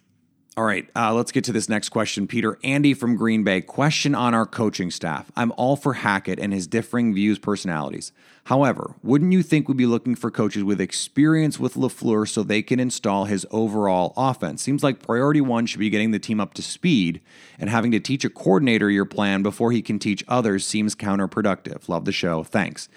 All 0.57 0.65
right, 0.65 0.89
uh, 0.95 1.13
let's 1.13 1.31
get 1.31 1.43
to 1.45 1.53
this 1.53 1.69
next 1.69 1.89
question. 1.89 2.27
Peter, 2.27 2.57
Andy 2.63 2.93
from 2.93 3.15
Green 3.15 3.43
Bay, 3.43 3.62
question 3.62 4.13
on 4.13 4.33
our 4.33 4.45
coaching 4.45 4.91
staff. 4.91 5.31
I'm 5.35 5.53
all 5.55 5.75
for 5.75 5.93
Hackett 5.93 6.39
and 6.39 6.51
his 6.51 6.67
differing 6.67 7.13
views, 7.13 7.39
personalities. 7.39 8.12
However, 8.45 8.95
wouldn't 9.03 9.31
you 9.31 9.43
think 9.43 9.67
we'd 9.67 9.77
be 9.77 9.85
looking 9.85 10.15
for 10.15 10.31
coaches 10.31 10.63
with 10.63 10.81
experience 10.81 11.59
with 11.59 11.75
LaFleur 11.75 12.27
so 12.27 12.41
they 12.41 12.63
can 12.63 12.79
install 12.79 13.25
his 13.25 13.45
overall 13.51 14.12
offense? 14.17 14.62
Seems 14.62 14.83
like 14.83 15.05
priority 15.05 15.39
one 15.39 15.65
should 15.67 15.79
be 15.79 15.91
getting 15.91 16.12
the 16.12 16.19
team 16.19 16.41
up 16.41 16.55
to 16.55 16.63
speed, 16.63 17.21
and 17.59 17.69
having 17.69 17.91
to 17.91 17.99
teach 17.99 18.25
a 18.25 18.29
coordinator 18.29 18.89
your 18.89 19.05
plan 19.05 19.43
before 19.43 19.71
he 19.71 19.83
can 19.83 19.99
teach 19.99 20.25
others 20.27 20.65
seems 20.65 20.95
counterproductive. 20.95 21.88
Love 21.88 22.05
the 22.05 22.12
show. 22.12 22.43
Thanks. 22.43 22.89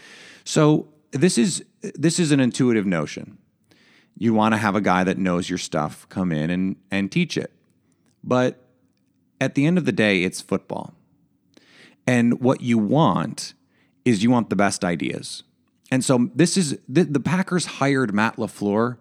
So 0.44 0.88
this 1.12 1.36
is 1.36 1.64
this 1.82 2.18
is 2.18 2.32
an 2.32 2.40
intuitive 2.40 2.86
notion 2.86 3.38
you 4.16 4.34
want 4.34 4.54
to 4.54 4.58
have 4.58 4.76
a 4.76 4.80
guy 4.80 5.04
that 5.04 5.18
knows 5.18 5.48
your 5.48 5.58
stuff 5.58 6.06
come 6.08 6.32
in 6.32 6.50
and, 6.50 6.76
and 6.90 7.10
teach 7.10 7.36
it. 7.36 7.52
But 8.22 8.62
at 9.40 9.54
the 9.54 9.66
end 9.66 9.78
of 9.78 9.84
the 9.84 9.92
day, 9.92 10.22
it's 10.22 10.40
football. 10.40 10.94
And 12.06 12.40
what 12.40 12.60
you 12.60 12.78
want 12.78 13.54
is 14.04 14.22
you 14.22 14.30
want 14.30 14.50
the 14.50 14.56
best 14.56 14.84
ideas. 14.84 15.42
And 15.90 16.04
so 16.04 16.30
this 16.34 16.56
is 16.56 16.78
the, 16.88 17.04
the 17.04 17.20
Packers 17.20 17.66
hired 17.66 18.14
Matt 18.14 18.36
LaFleur 18.36 18.98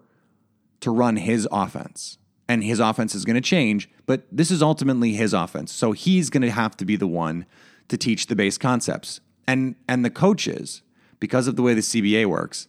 to 0.80 0.90
run 0.90 1.16
his 1.16 1.48
offense. 1.50 2.18
And 2.48 2.62
his 2.62 2.80
offense 2.80 3.14
is 3.14 3.24
going 3.24 3.36
to 3.36 3.40
change, 3.40 3.88
but 4.04 4.26
this 4.30 4.50
is 4.50 4.62
ultimately 4.62 5.14
his 5.14 5.32
offense. 5.32 5.72
So 5.72 5.92
he's 5.92 6.28
going 6.28 6.42
to 6.42 6.50
have 6.50 6.76
to 6.76 6.84
be 6.84 6.96
the 6.96 7.06
one 7.06 7.46
to 7.88 7.96
teach 7.96 8.26
the 8.26 8.36
base 8.36 8.58
concepts. 8.58 9.20
And 9.46 9.76
and 9.88 10.04
the 10.04 10.10
coaches, 10.10 10.82
because 11.18 11.46
of 11.46 11.56
the 11.56 11.62
way 11.62 11.72
the 11.72 11.80
CBA 11.80 12.26
works, 12.26 12.68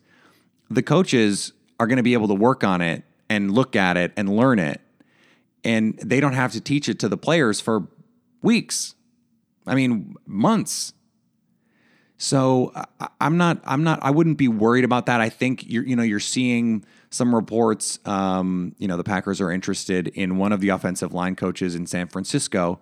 the 0.69 0.83
coaches 0.83 1.53
are 1.79 1.87
going 1.87 1.97
to 1.97 2.03
be 2.03 2.13
able 2.13 2.27
to 2.27 2.33
work 2.33 2.63
on 2.63 2.81
it 2.81 3.03
and 3.29 3.51
look 3.51 3.75
at 3.75 3.97
it 3.97 4.11
and 4.15 4.35
learn 4.35 4.59
it. 4.59 4.81
And 5.63 5.97
they 5.97 6.19
don't 6.19 6.33
have 6.33 6.51
to 6.53 6.61
teach 6.61 6.89
it 6.89 6.99
to 6.99 7.09
the 7.09 7.17
players 7.17 7.61
for 7.61 7.87
weeks. 8.41 8.95
I 9.65 9.75
mean, 9.75 10.15
months. 10.25 10.93
So 12.17 12.73
I'm 13.19 13.37
not, 13.37 13.61
I'm 13.65 13.83
not, 13.83 13.99
I 14.01 14.11
wouldn't 14.11 14.37
be 14.37 14.47
worried 14.47 14.83
about 14.83 15.07
that. 15.07 15.19
I 15.19 15.29
think 15.29 15.63
you're, 15.67 15.85
you 15.85 15.95
know, 15.95 16.03
you're 16.03 16.19
seeing 16.19 16.85
some 17.09 17.33
reports. 17.33 17.99
Um, 18.05 18.75
you 18.77 18.87
know, 18.87 18.97
the 18.97 19.03
Packers 19.03 19.41
are 19.41 19.51
interested 19.51 20.07
in 20.09 20.37
one 20.37 20.51
of 20.51 20.59
the 20.59 20.69
offensive 20.69 21.13
line 21.13 21.35
coaches 21.35 21.75
in 21.75 21.85
San 21.85 22.07
Francisco. 22.07 22.79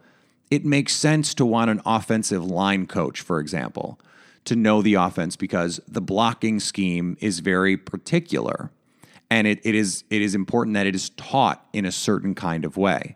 It 0.49 0.65
makes 0.65 0.93
sense 0.93 1.33
to 1.35 1.45
want 1.45 1.71
an 1.71 1.81
offensive 1.85 2.43
line 2.45 2.85
coach, 2.85 3.21
for 3.21 3.39
example, 3.39 3.99
to 4.45 4.55
know 4.55 4.81
the 4.81 4.95
offense 4.95 5.35
because 5.35 5.79
the 5.87 6.01
blocking 6.01 6.59
scheme 6.59 7.17
is 7.19 7.39
very 7.39 7.77
particular 7.77 8.71
and 9.31 9.47
it, 9.47 9.61
it 9.63 9.73
is 9.73 10.03
it 10.09 10.21
is 10.21 10.35
important 10.35 10.75
that 10.75 10.85
it 10.85 10.93
is 10.93 11.09
taught 11.11 11.65
in 11.73 11.85
a 11.85 11.91
certain 11.91 12.35
kind 12.35 12.65
of 12.65 12.77
way. 12.77 13.15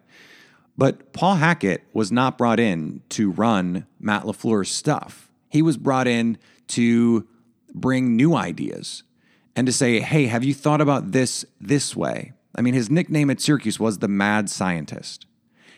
But 0.78 1.14
Paul 1.14 1.36
Hackett 1.36 1.84
was 1.94 2.12
not 2.12 2.38
brought 2.38 2.60
in 2.60 3.02
to 3.10 3.32
run 3.32 3.86
Matt 4.00 4.24
LaFleur's 4.24 4.72
stuff. 4.72 5.30
He 5.50 5.62
was 5.62 5.78
brought 5.78 6.08
in 6.08 6.38
to 6.70 7.28
bring 7.74 8.16
new 8.16 8.34
ideas 8.34 9.04
and 9.56 9.68
to 9.68 9.74
say, 9.74 10.00
"Hey, 10.00 10.26
have 10.28 10.44
you 10.44 10.54
thought 10.54 10.82
about 10.82 11.12
this 11.12 11.46
this 11.60 11.96
way?" 11.96 12.32
I 12.56 12.62
mean, 12.62 12.74
his 12.74 12.90
nickname 12.90 13.30
at 13.30 13.42
Syracuse 13.42 13.80
was 13.80 14.00
the 14.00 14.08
Mad 14.08 14.50
Scientist. 14.50 15.26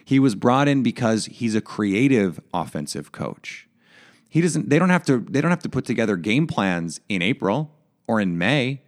He 0.06 0.20
was 0.20 0.36
brought 0.36 0.68
in 0.68 0.84
because 0.84 1.26
he's 1.26 1.56
a 1.56 1.62
creative 1.62 2.40
offensive 2.54 3.12
coach. 3.12 3.68
He 4.30 4.42
doesn't 4.42 4.70
they 4.70 4.78
don't 4.78 4.92
have 4.92 5.06
to 5.06 5.18
they 5.18 5.42
don't 5.42 5.52
have 5.52 5.64
to 5.64 5.70
put 5.70 5.86
together 5.86 6.16
game 6.16 6.46
plans 6.46 7.02
in 7.10 7.24
April 7.24 7.72
or 8.08 8.22
in 8.22 8.38
May 8.38 8.82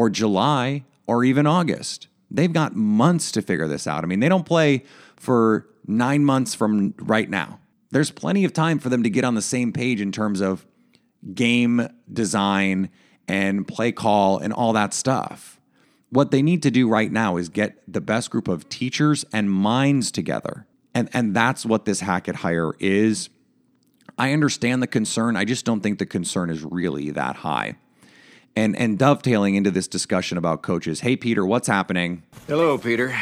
or 0.00 0.08
July 0.08 0.82
or 1.06 1.24
even 1.24 1.46
August. 1.46 2.08
They've 2.30 2.50
got 2.50 2.74
months 2.74 3.30
to 3.32 3.42
figure 3.42 3.68
this 3.68 3.86
out. 3.86 4.02
I 4.02 4.06
mean, 4.06 4.20
they 4.20 4.30
don't 4.30 4.46
play 4.46 4.84
for 5.16 5.68
nine 5.86 6.24
months 6.24 6.54
from 6.54 6.94
right 6.96 7.28
now. 7.28 7.60
There's 7.90 8.10
plenty 8.10 8.46
of 8.46 8.54
time 8.54 8.78
for 8.78 8.88
them 8.88 9.02
to 9.02 9.10
get 9.10 9.24
on 9.24 9.34
the 9.34 9.42
same 9.42 9.74
page 9.74 10.00
in 10.00 10.10
terms 10.10 10.40
of 10.40 10.66
game 11.34 11.86
design 12.10 12.88
and 13.28 13.68
play 13.68 13.92
call 13.92 14.38
and 14.38 14.54
all 14.54 14.72
that 14.72 14.94
stuff. 14.94 15.60
What 16.08 16.30
they 16.30 16.40
need 16.40 16.62
to 16.62 16.70
do 16.70 16.88
right 16.88 17.12
now 17.12 17.36
is 17.36 17.50
get 17.50 17.82
the 17.86 18.00
best 18.00 18.30
group 18.30 18.48
of 18.48 18.70
teachers 18.70 19.26
and 19.34 19.50
minds 19.50 20.10
together. 20.10 20.66
And, 20.94 21.10
and 21.12 21.36
that's 21.36 21.66
what 21.66 21.84
this 21.84 22.00
Hackett 22.00 22.36
hire 22.36 22.72
is. 22.78 23.28
I 24.16 24.32
understand 24.32 24.82
the 24.82 24.86
concern. 24.86 25.36
I 25.36 25.44
just 25.44 25.66
don't 25.66 25.82
think 25.82 25.98
the 25.98 26.06
concern 26.06 26.48
is 26.48 26.64
really 26.64 27.10
that 27.10 27.36
high 27.36 27.76
and 28.56 28.76
and 28.76 28.98
dovetailing 28.98 29.54
into 29.54 29.70
this 29.70 29.88
discussion 29.88 30.38
about 30.38 30.62
coaches. 30.62 31.00
Hey, 31.00 31.16
Peter, 31.16 31.44
what's 31.44 31.68
happening? 31.68 32.22
Hello, 32.46 32.78
Peter. 32.78 33.14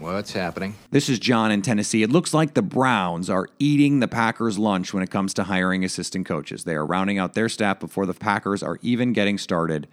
What's 0.00 0.32
happening? 0.32 0.74
This 0.90 1.08
is 1.08 1.20
John 1.20 1.52
in 1.52 1.62
Tennessee. 1.62 2.02
It 2.02 2.10
looks 2.10 2.34
like 2.34 2.54
the 2.54 2.62
Browns 2.62 3.30
are 3.30 3.48
eating 3.60 4.00
the 4.00 4.08
Packers' 4.08 4.58
lunch 4.58 4.92
when 4.92 5.02
it 5.04 5.10
comes 5.10 5.32
to 5.34 5.44
hiring 5.44 5.84
assistant 5.84 6.26
coaches. 6.26 6.64
They 6.64 6.74
are 6.74 6.84
rounding 6.84 7.18
out 7.18 7.34
their 7.34 7.48
staff 7.48 7.78
before 7.78 8.04
the 8.04 8.12
Packers 8.12 8.62
are 8.62 8.78
even 8.82 9.12
getting 9.12 9.38
started. 9.38 9.86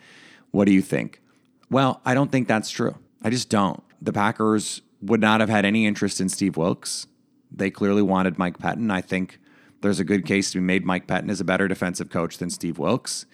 What 0.49 0.65
do 0.65 0.73
you 0.73 0.81
think? 0.81 1.21
Well, 1.69 2.01
I 2.03 2.15
don't 2.15 2.31
think 2.31 2.47
that's 2.47 2.71
true. 2.71 2.97
I 3.21 3.29
just 3.29 3.49
don't. 3.49 3.83
The 4.01 4.11
Packers 4.11 4.81
would 5.01 5.21
not 5.21 5.39
have 5.39 5.49
had 5.49 5.65
any 5.65 5.85
interest 5.85 6.19
in 6.19 6.29
Steve 6.29 6.57
Wilks. 6.57 7.05
They 7.51 7.69
clearly 7.69 8.01
wanted 8.01 8.39
Mike 8.39 8.57
Pettine. 8.57 8.91
I 8.91 9.01
think 9.01 9.39
there's 9.81 9.99
a 9.99 10.03
good 10.03 10.25
case 10.25 10.51
to 10.51 10.57
be 10.57 10.63
made. 10.63 10.83
Mike 10.83 11.07
Pettine 11.07 11.29
is 11.29 11.39
a 11.39 11.45
better 11.45 11.67
defensive 11.67 12.09
coach 12.09 12.39
than 12.39 12.49
Steve 12.49 12.79
Wilks. 12.79 13.25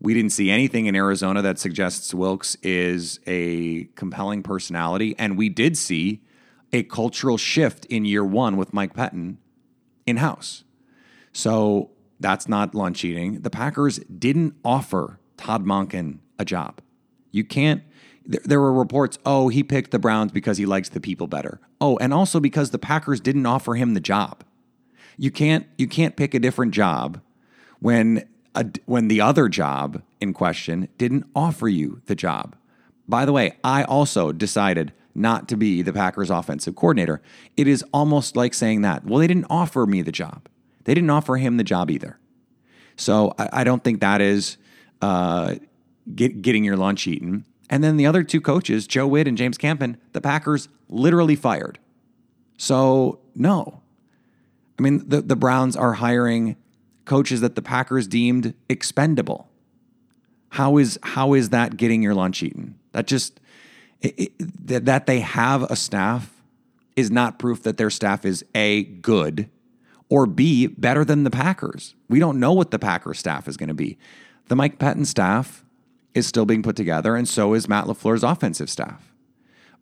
We 0.00 0.14
didn't 0.14 0.32
see 0.32 0.50
anything 0.50 0.86
in 0.86 0.94
Arizona 0.94 1.42
that 1.42 1.58
suggests 1.58 2.12
Wilks 2.12 2.56
is 2.62 3.18
a 3.26 3.84
compelling 3.96 4.42
personality. 4.42 5.14
And 5.18 5.38
we 5.38 5.48
did 5.48 5.76
see 5.76 6.22
a 6.72 6.82
cultural 6.82 7.38
shift 7.38 7.86
in 7.86 8.04
year 8.04 8.24
one 8.24 8.56
with 8.56 8.74
Mike 8.74 8.94
Pettine 8.94 9.36
in 10.04 10.18
house. 10.18 10.64
So 11.32 11.90
that's 12.20 12.48
not 12.48 12.74
lunch 12.74 13.04
eating. 13.04 13.40
The 13.40 13.50
Packers 13.50 13.98
didn't 14.00 14.54
offer 14.64 15.18
Todd 15.36 15.64
Monken 15.64 16.18
a 16.38 16.44
job. 16.44 16.80
You 17.30 17.44
can't. 17.44 17.82
There, 18.24 18.60
were 18.60 18.72
reports, 18.72 19.18
oh, 19.24 19.48
he 19.48 19.62
picked 19.62 19.92
the 19.92 20.00
Browns 20.00 20.32
because 20.32 20.58
he 20.58 20.66
likes 20.66 20.88
the 20.88 21.00
people 21.00 21.28
better. 21.28 21.60
Oh, 21.80 21.96
and 21.98 22.12
also 22.12 22.40
because 22.40 22.70
the 22.70 22.78
Packers 22.78 23.20
didn't 23.20 23.46
offer 23.46 23.76
him 23.76 23.94
the 23.94 24.00
job. 24.00 24.42
You 25.16 25.30
can't 25.30 25.66
you 25.78 25.86
can't 25.86 26.16
pick 26.16 26.34
a 26.34 26.40
different 26.40 26.74
job 26.74 27.20
when 27.78 28.28
a, 28.56 28.66
when 28.86 29.08
the 29.08 29.20
other 29.20 29.48
job 29.48 30.02
in 30.20 30.32
question 30.32 30.88
didn't 30.98 31.26
offer 31.34 31.68
you 31.68 32.02
the 32.06 32.14
job. 32.14 32.56
By 33.08 33.24
the 33.24 33.32
way, 33.32 33.56
I 33.62 33.84
also 33.84 34.32
decided 34.32 34.92
not 35.14 35.48
to 35.48 35.56
be 35.56 35.82
the 35.82 35.92
Packers 35.92 36.30
offensive 36.30 36.74
coordinator. 36.74 37.22
It 37.56 37.68
is 37.68 37.84
almost 37.92 38.36
like 38.36 38.52
saying 38.52 38.82
that. 38.82 39.04
Well, 39.04 39.20
they 39.20 39.26
didn't 39.26 39.46
offer 39.48 39.86
me 39.86 40.02
the 40.02 40.12
job. 40.12 40.48
They 40.84 40.94
didn't 40.94 41.10
offer 41.10 41.36
him 41.36 41.56
the 41.56 41.64
job 41.64 41.90
either. 41.90 42.18
So 42.96 43.34
I, 43.38 43.48
I 43.52 43.64
don't 43.64 43.84
think 43.84 44.00
that 44.00 44.20
is 44.20 44.56
uh, 45.00 45.54
get, 46.14 46.42
getting 46.42 46.64
your 46.64 46.76
lunch 46.76 47.06
eaten. 47.06 47.44
And 47.70 47.82
then 47.82 47.96
the 47.96 48.06
other 48.06 48.22
two 48.22 48.40
coaches, 48.40 48.86
Joe 48.86 49.06
Whitt 49.06 49.26
and 49.26 49.36
James 49.36 49.58
Campen, 49.58 49.98
the 50.12 50.20
Packers 50.20 50.68
literally 50.88 51.36
fired. 51.36 51.78
So 52.56 53.20
no. 53.34 53.82
I 54.78 54.82
mean, 54.82 55.08
the, 55.08 55.22
the 55.22 55.36
Browns 55.36 55.76
are 55.76 55.94
hiring 55.94 56.56
coaches 57.06 57.40
that 57.40 57.54
the 57.54 57.62
Packers 57.62 58.06
deemed 58.06 58.52
expendable. 58.68 59.48
How 60.50 60.76
is 60.76 60.98
how 61.02 61.32
is 61.32 61.48
that 61.48 61.76
getting 61.76 62.02
your 62.02 62.14
lunch 62.14 62.42
eaten? 62.42 62.78
That 62.92 63.06
just 63.06 63.40
It, 64.02 64.14
it, 64.18 64.66
that, 64.66 64.84
that 64.84 65.06
they 65.06 65.20
have 65.20 65.62
a 65.64 65.76
staff 65.76 66.30
is 66.96 67.10
not 67.10 67.38
proof 67.38 67.62
that 67.62 67.76
their 67.76 67.90
staff 67.90 68.24
is 68.24 68.44
A, 68.54 68.82
good, 68.84 69.48
or 70.08 70.26
B, 70.26 70.66
better 70.66 71.04
than 71.04 71.24
the 71.24 71.30
Packers. 71.30 71.94
We 72.08 72.18
don't 72.18 72.38
know 72.38 72.52
what 72.52 72.70
the 72.70 72.78
Packers 72.78 73.18
staff 73.18 73.48
is 73.48 73.56
going 73.56 73.68
to 73.68 73.74
be. 73.74 73.98
The 74.48 74.56
Mike 74.56 74.78
Pettine 74.78 75.06
staff 75.06 75.64
is 76.14 76.26
still 76.26 76.46
being 76.46 76.62
put 76.62 76.76
together, 76.76 77.16
and 77.16 77.28
so 77.28 77.54
is 77.54 77.68
Matt 77.68 77.86
LaFleur's 77.86 78.22
offensive 78.22 78.70
staff. 78.70 79.12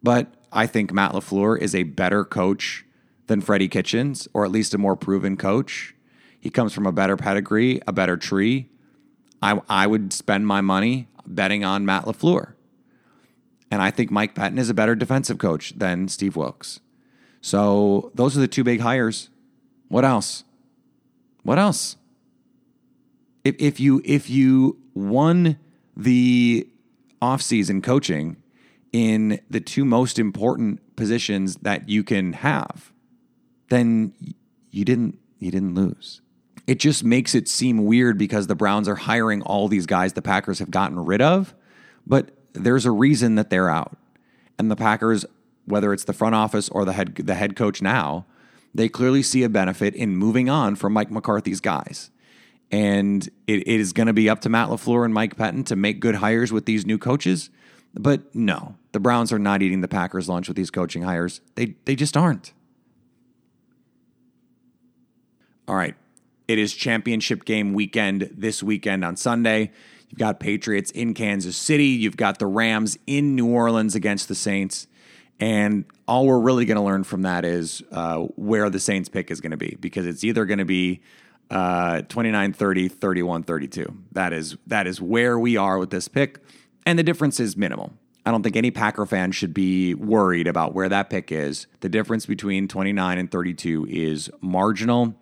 But 0.03 0.35
I 0.53 0.67
think 0.67 0.93
Matt 0.93 1.13
LaFleur 1.13 1.59
is 1.59 1.75
a 1.75 1.85
better 1.85 2.25
coach 2.25 2.85
than 3.27 3.41
Freddie 3.41 3.69
Kitchens, 3.69 4.27
or 4.33 4.45
at 4.45 4.51
least 4.51 4.75
a 4.75 4.79
more 4.79 4.97
proven 4.97 5.37
coach. 5.37 5.95
He 6.45 6.51
comes 6.51 6.75
from 6.75 6.85
a 6.85 6.93
better 6.93 7.17
pedigree, 7.17 7.81
a 7.87 7.93
better 7.93 8.19
tree. 8.19 8.69
I, 9.41 9.63
I 9.67 9.87
would 9.87 10.13
spend 10.13 10.47
my 10.47 10.61
money 10.61 11.09
betting 11.27 11.65
on 11.65 11.87
Matt 11.87 12.05
LaFleur. 12.05 12.53
And 13.71 13.81
I 13.81 13.91
think 13.91 14.11
Mike 14.11 14.35
Pettine 14.35 14.59
is 14.59 14.69
a 14.69 14.75
better 14.75 14.95
defensive 14.95 15.39
coach 15.39 15.73
than 15.75 16.07
Steve 16.07 16.37
Wilks. 16.37 16.81
So 17.41 18.13
those 18.15 18.37
are 18.37 18.41
the 18.41 18.47
two 18.47 18.63
big 18.63 18.81
hires. 18.81 19.31
What 19.89 20.05
else? 20.05 20.45
What 21.45 21.59
else? 21.59 21.97
If, 23.43 23.57
if 23.59 23.81
you 23.81 24.03
if 24.05 24.29
you 24.29 24.77
won 24.93 25.59
the 25.97 26.69
offseason 27.23 27.83
coaching 27.83 28.37
in 28.93 29.41
the 29.49 29.61
two 29.61 29.87
most 29.87 30.19
important 30.19 30.95
positions 30.95 31.57
that 31.63 31.89
you 31.89 32.05
can 32.05 32.35
have, 32.35 32.93
then 33.71 34.13
you 34.71 34.85
didn't 34.85 35.19
you 35.39 35.51
didn't 35.51 35.75
lose. 35.75 36.21
It 36.67 36.79
just 36.79 37.05
makes 37.05 37.35
it 37.35 37.49
seem 37.49 37.85
weird 37.85 38.17
because 38.17 38.47
the 38.47 38.55
Browns 38.55 38.89
are 38.89 38.95
hiring 38.95 39.43
all 39.43 39.69
these 39.69 39.87
guys 39.87 40.15
the 40.15 40.23
Packers 40.23 40.59
have 40.61 40.71
gotten 40.71 40.99
rid 41.05 41.21
of, 41.21 41.55
but 42.07 42.31
there's 42.55 42.87
a 42.87 42.91
reason 42.91 43.35
that 43.35 43.51
they're 43.51 43.69
out. 43.69 43.97
And 44.59 44.71
the 44.71 44.77
Packers, 44.77 45.27
whether 45.67 45.93
it's 45.93 46.05
the 46.05 46.13
front 46.13 46.35
office 46.35 46.69
or 46.71 46.85
the 46.85 46.93
head 46.93 47.15
the 47.17 47.35
head 47.35 47.57
coach 47.57 47.83
now, 47.83 48.25
they 48.75 48.89
clearly 48.89 49.23
see 49.23 49.43
a 49.43 49.49
benefit 49.49 49.95
in 49.95 50.17
moving 50.17 50.49
on 50.49 50.77
from 50.77 50.93
Mike 50.93 51.11
McCarthy's 51.11 51.61
guys. 51.61 52.11
And 52.71 53.29
it, 53.47 53.69
it 53.69 53.81
is 53.81 53.93
going 53.93 54.07
to 54.07 54.13
be 54.13 54.29
up 54.29 54.41
to 54.41 54.49
Matt 54.49 54.69
LaFleur 54.69 55.05
and 55.05 55.15
Mike 55.15 55.37
Pettine 55.37 55.65
to 55.67 55.77
make 55.77 56.01
good 56.01 56.17
hires 56.17 56.51
with 56.53 56.65
these 56.65 56.87
new 56.87 56.99
coaches. 56.99 57.51
But 57.93 58.35
no, 58.35 58.75
the 58.93 58.99
Browns 58.99 59.33
are 59.33 59.39
not 59.39 59.63
eating 59.63 59.81
the 59.81 59.89
Packers' 59.89 60.29
lunch 60.29 60.49
with 60.49 60.57
these 60.57 60.71
coaching 60.71 61.03
hires. 61.03 61.41
They, 61.55 61.77
they 61.85 61.95
just 61.95 62.17
aren't. 62.17 62.53
All 65.69 65.77
right. 65.77 65.95
It 66.47 66.59
is 66.59 66.75
championship 66.75 67.45
game 67.45 67.73
weekend 67.73 68.31
this 68.37 68.63
weekend 68.63 69.05
on 69.05 69.17
Sunday. 69.17 69.73
You've 70.09 70.19
got 70.19 70.41
Patriots 70.41 70.91
in 70.91 71.15
Kansas 71.15 71.57
City. 71.57 71.87
You've 71.87 72.17
got 72.17 72.39
the 72.39 72.47
Rams 72.47 72.99
in 73.07 73.35
New 73.35 73.47
Orleans 73.47 73.95
against 73.95 74.29
the 74.29 74.35
Saints. 74.35 74.87
And 75.41 75.85
all 76.07 76.27
we're 76.27 76.39
really 76.39 76.65
going 76.65 76.77
to 76.77 76.83
learn 76.83 77.03
from 77.03 77.23
that 77.23 77.45
is 77.45 77.83
uh, 77.91 78.19
where 78.37 78.71
the 78.71 78.79
Saints 78.79 79.09
pick 79.09 79.31
is 79.31 79.41
going 79.41 79.51
to 79.51 79.57
be 79.57 79.77
because 79.81 80.07
it's 80.07 80.23
either 80.23 80.45
going 80.45 80.59
to 80.59 80.65
be 80.65 81.01
uh, 81.51 82.03
29 82.03 82.53
30, 82.53 82.89
31 82.89 83.43
32. 83.43 83.99
That 84.13 84.33
is, 84.33 84.57
that 84.67 84.87
is 84.87 85.01
where 85.01 85.39
we 85.39 85.57
are 85.57 85.79
with 85.79 85.91
this 85.91 86.09
pick. 86.09 86.39
And 86.87 86.99
the 86.99 87.03
difference 87.03 87.41
is 87.41 87.57
minimal. 87.57 87.93
I 88.27 88.31
don't 88.31 88.43
think 88.43 88.57
any 88.57 88.71
Packer 88.71 89.05
fan 89.05 89.33
should 89.33 89.53
be 89.53 89.95
worried 89.95 90.47
about 90.47 90.75
where 90.75 90.89
that 90.89 91.11
pick 91.11 91.31
is. 91.33 91.67
The 91.81 91.89
difference 91.89 92.25
between 92.25 92.69
29 92.69 93.19
and 93.19 93.31
32 93.31 93.87
is 93.91 94.31
marginal. 94.41 95.15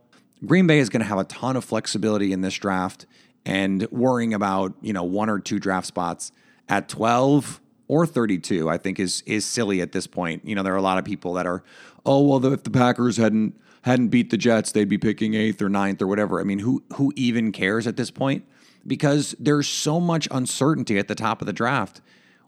Green 0.44 0.66
Bay 0.66 0.78
is 0.78 0.88
going 0.88 1.00
to 1.00 1.06
have 1.06 1.18
a 1.18 1.24
ton 1.24 1.56
of 1.56 1.64
flexibility 1.64 2.32
in 2.32 2.40
this 2.40 2.54
draft 2.54 3.06
and 3.44 3.86
worrying 3.90 4.34
about, 4.34 4.74
you 4.80 4.92
know, 4.92 5.04
one 5.04 5.28
or 5.28 5.38
two 5.38 5.58
draft 5.58 5.86
spots 5.86 6.32
at 6.68 6.88
12 6.88 7.60
or 7.88 8.06
32, 8.06 8.68
I 8.68 8.78
think 8.78 8.98
is 8.98 9.22
is 9.26 9.44
silly 9.44 9.80
at 9.80 9.92
this 9.92 10.06
point. 10.06 10.46
You 10.46 10.54
know, 10.54 10.62
there 10.62 10.72
are 10.72 10.78
a 10.78 10.82
lot 10.82 10.98
of 10.98 11.04
people 11.04 11.34
that 11.34 11.46
are, 11.46 11.62
oh, 12.06 12.22
well, 12.22 12.44
if 12.52 12.62
the 12.62 12.70
Packers 12.70 13.16
hadn't 13.16 13.58
hadn't 13.82 14.08
beat 14.08 14.30
the 14.30 14.36
Jets, 14.36 14.72
they'd 14.72 14.88
be 14.88 14.98
picking 14.98 15.34
eighth 15.34 15.60
or 15.60 15.68
ninth 15.68 16.00
or 16.00 16.06
whatever. 16.06 16.40
I 16.40 16.44
mean, 16.44 16.60
who 16.60 16.82
who 16.94 17.12
even 17.16 17.52
cares 17.52 17.86
at 17.86 17.96
this 17.96 18.10
point? 18.10 18.44
Because 18.86 19.34
there's 19.38 19.68
so 19.68 20.00
much 20.00 20.26
uncertainty 20.30 20.98
at 20.98 21.08
the 21.08 21.14
top 21.14 21.40
of 21.40 21.46
the 21.46 21.52
draft. 21.52 22.00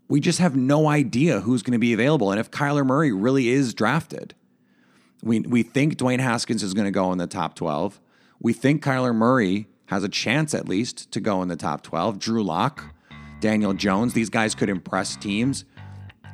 We 0.08 0.20
just 0.20 0.38
have 0.38 0.56
no 0.56 0.88
idea 0.88 1.40
who's 1.40 1.62
going 1.62 1.72
to 1.72 1.78
be 1.78 1.92
available 1.92 2.30
and 2.30 2.40
if 2.40 2.50
Kyler 2.50 2.84
Murray 2.84 3.12
really 3.12 3.48
is 3.48 3.72
drafted. 3.72 4.34
We, 5.24 5.40
we 5.40 5.62
think 5.62 5.96
Dwayne 5.96 6.20
Haskins 6.20 6.62
is 6.62 6.74
going 6.74 6.84
to 6.84 6.90
go 6.90 7.10
in 7.10 7.16
the 7.16 7.26
top 7.26 7.54
12. 7.54 7.98
We 8.40 8.52
think 8.52 8.84
Kyler 8.84 9.14
Murray 9.14 9.68
has 9.86 10.04
a 10.04 10.08
chance 10.08 10.52
at 10.52 10.68
least 10.68 11.10
to 11.12 11.20
go 11.20 11.40
in 11.40 11.48
the 11.48 11.56
top 11.56 11.82
12. 11.82 12.18
Drew 12.18 12.44
Lock, 12.44 12.94
Daniel 13.40 13.72
Jones, 13.72 14.12
these 14.12 14.28
guys 14.28 14.54
could 14.54 14.68
impress 14.68 15.16
teams. 15.16 15.64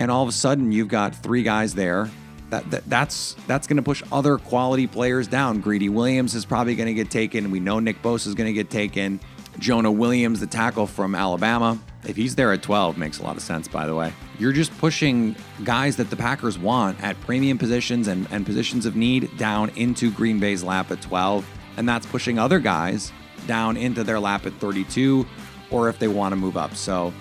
And 0.01 0.11
all 0.11 0.25
of 0.25 0.29
a 0.29 0.33
sudden, 0.33 0.73
you've 0.73 0.89
got 0.89 1.15
three 1.15 1.45
guys 1.45 1.75
there. 1.75 2.11
That, 2.49 2.69
that 2.73 2.91
that's 2.91 3.37
that's 3.47 3.69
going 3.69 3.77
to 3.77 3.83
push 3.83 4.03
other 4.11 4.37
quality 4.37 4.89
players 4.89 5.29
down. 5.29 5.61
Greedy 5.61 5.89
Williams 5.89 6.35
is 6.35 6.45
probably 6.45 6.75
going 6.75 6.89
to 6.89 6.95
get 6.95 7.09
taken. 7.09 7.53
We 7.53 7.61
know 7.61 7.79
Nick 7.79 8.03
Bosa 8.03 8.27
is 8.27 8.35
going 8.35 8.49
to 8.49 8.53
get 8.53 8.71
taken. 8.71 9.21
Jonah 9.61 9.93
Williams, 9.93 10.41
the 10.41 10.49
tackle 10.49 10.89
from 10.89 11.15
Alabama, 11.15 11.79
if 12.05 12.17
he's 12.17 12.35
there 12.35 12.53
at 12.53 12.63
12, 12.63 12.97
makes 12.97 13.19
a 13.19 13.23
lot 13.23 13.37
of 13.37 13.43
sense, 13.43 13.69
by 13.69 13.87
the 13.87 13.95
way. 13.95 14.13
You're 14.39 14.53
just 14.53 14.77
pushing 14.79 15.37
guys 15.65 15.97
that 15.97 16.11
the 16.11 16.17
Packers 16.17 16.59
want 16.59 17.03
at 17.03 17.21
premium 17.21 17.59
positions 17.59 18.09
and, 18.09 18.27
and 18.31 18.47
positions 18.47 18.87
of 18.87 18.97
need 18.97 19.37
down 19.37 19.71
into 19.71 20.11
Green 20.11 20.41
Bay's 20.41 20.63
lap 20.63 20.91
at 20.91 21.03
12. 21.03 21.47
And 21.77 21.89
that's 21.89 22.07
pushing 22.07 22.39
other 22.39 22.59
guys 22.59 23.13
down 23.47 23.77
into 23.77 24.03
their 24.05 24.19
lap 24.19 24.47
at 24.47 24.55
32 24.55 25.27
or 25.71 25.89
if 25.89 25.99
they 25.99 26.09
want 26.09 26.33
to 26.33 26.37
move 26.37 26.57
up. 26.57 26.75
So 26.75 27.13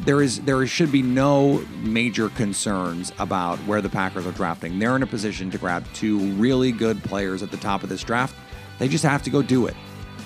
there 0.00 0.22
is 0.22 0.40
there 0.42 0.64
should 0.66 0.92
be 0.92 1.02
no 1.02 1.64
major 1.82 2.28
concerns 2.30 3.12
about 3.18 3.58
where 3.60 3.80
the 3.80 3.88
Packers 3.88 4.26
are 4.26 4.32
drafting. 4.32 4.78
They're 4.78 4.96
in 4.96 5.02
a 5.02 5.06
position 5.06 5.50
to 5.50 5.58
grab 5.58 5.84
two 5.92 6.18
really 6.34 6.72
good 6.72 7.02
players 7.02 7.42
at 7.42 7.50
the 7.50 7.56
top 7.56 7.82
of 7.82 7.88
this 7.88 8.02
draft. 8.02 8.34
They 8.78 8.88
just 8.88 9.04
have 9.04 9.22
to 9.24 9.30
go 9.30 9.42
do 9.42 9.66
it. 9.66 9.74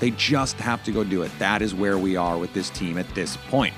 They 0.01 0.11
just 0.11 0.57
have 0.57 0.83
to 0.85 0.93
go 0.93 1.05
do 1.05 1.23
it. 1.23 1.31
That 1.39 1.63
is 1.63 1.75
where 1.75 1.99
we 1.99 2.17
are 2.17 2.39
with 2.39 2.53
this 2.53 2.71
team 2.71 2.99
at 2.99 3.09
this 3.15 3.37
point. 3.49 3.75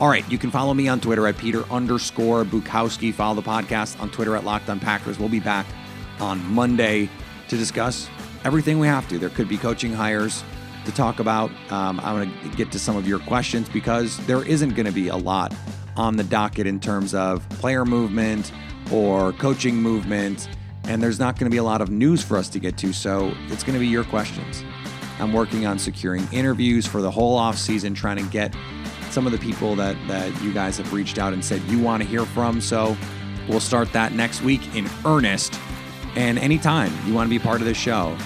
All 0.00 0.08
right, 0.08 0.28
you 0.30 0.38
can 0.38 0.52
follow 0.52 0.74
me 0.74 0.86
on 0.86 1.00
Twitter 1.00 1.26
at 1.26 1.36
Peter 1.36 1.64
underscore 1.72 2.44
Bukowski. 2.44 3.12
Follow 3.12 3.34
the 3.34 3.42
podcast 3.42 4.00
on 4.00 4.10
Twitter 4.10 4.36
at 4.36 4.44
Locked 4.44 4.70
On 4.70 4.78
Packers. 4.78 5.18
We'll 5.18 5.28
be 5.28 5.40
back 5.40 5.66
on 6.20 6.44
Monday 6.52 7.10
to 7.48 7.56
discuss 7.56 8.08
everything 8.44 8.78
we 8.78 8.86
have 8.86 9.08
to. 9.08 9.18
There 9.18 9.28
could 9.28 9.48
be 9.48 9.56
coaching 9.56 9.92
hires 9.92 10.44
to 10.84 10.92
talk 10.92 11.18
about. 11.18 11.50
Um, 11.72 11.98
I'm 12.00 12.16
going 12.16 12.50
to 12.50 12.56
get 12.56 12.70
to 12.72 12.78
some 12.78 12.96
of 12.96 13.08
your 13.08 13.18
questions 13.18 13.68
because 13.68 14.16
there 14.26 14.46
isn't 14.46 14.74
going 14.74 14.86
to 14.86 14.92
be 14.92 15.08
a 15.08 15.16
lot 15.16 15.52
on 15.96 16.16
the 16.16 16.24
docket 16.24 16.68
in 16.68 16.78
terms 16.78 17.12
of 17.12 17.46
player 17.50 17.84
movement 17.84 18.52
or 18.92 19.32
coaching 19.32 19.74
movement, 19.76 20.48
and 20.84 21.02
there's 21.02 21.18
not 21.18 21.38
going 21.38 21.50
to 21.50 21.54
be 21.54 21.58
a 21.58 21.64
lot 21.64 21.80
of 21.80 21.90
news 21.90 22.22
for 22.22 22.36
us 22.36 22.48
to 22.50 22.60
get 22.60 22.78
to. 22.78 22.92
So 22.92 23.34
it's 23.48 23.64
going 23.64 23.74
to 23.74 23.80
be 23.80 23.88
your 23.88 24.04
questions. 24.04 24.62
I'm 25.20 25.32
working 25.32 25.66
on 25.66 25.78
securing 25.78 26.26
interviews 26.32 26.86
for 26.86 27.02
the 27.02 27.10
whole 27.10 27.36
off 27.36 27.58
season, 27.58 27.94
trying 27.94 28.16
to 28.16 28.30
get 28.30 28.54
some 29.10 29.26
of 29.26 29.32
the 29.32 29.38
people 29.38 29.74
that 29.76 29.96
that 30.08 30.42
you 30.42 30.52
guys 30.52 30.76
have 30.78 30.92
reached 30.92 31.18
out 31.18 31.32
and 31.32 31.44
said 31.44 31.62
you 31.62 31.80
want 31.80 32.02
to 32.02 32.08
hear 32.08 32.24
from. 32.24 32.60
So 32.60 32.96
we'll 33.48 33.60
start 33.60 33.92
that 33.92 34.12
next 34.12 34.42
week 34.42 34.74
in 34.74 34.88
earnest. 35.04 35.58
And 36.16 36.38
anytime 36.38 36.92
you 37.06 37.14
want 37.14 37.26
to 37.26 37.30
be 37.30 37.38
part 37.38 37.60
of 37.60 37.66
the 37.66 37.74
show, 37.74 38.16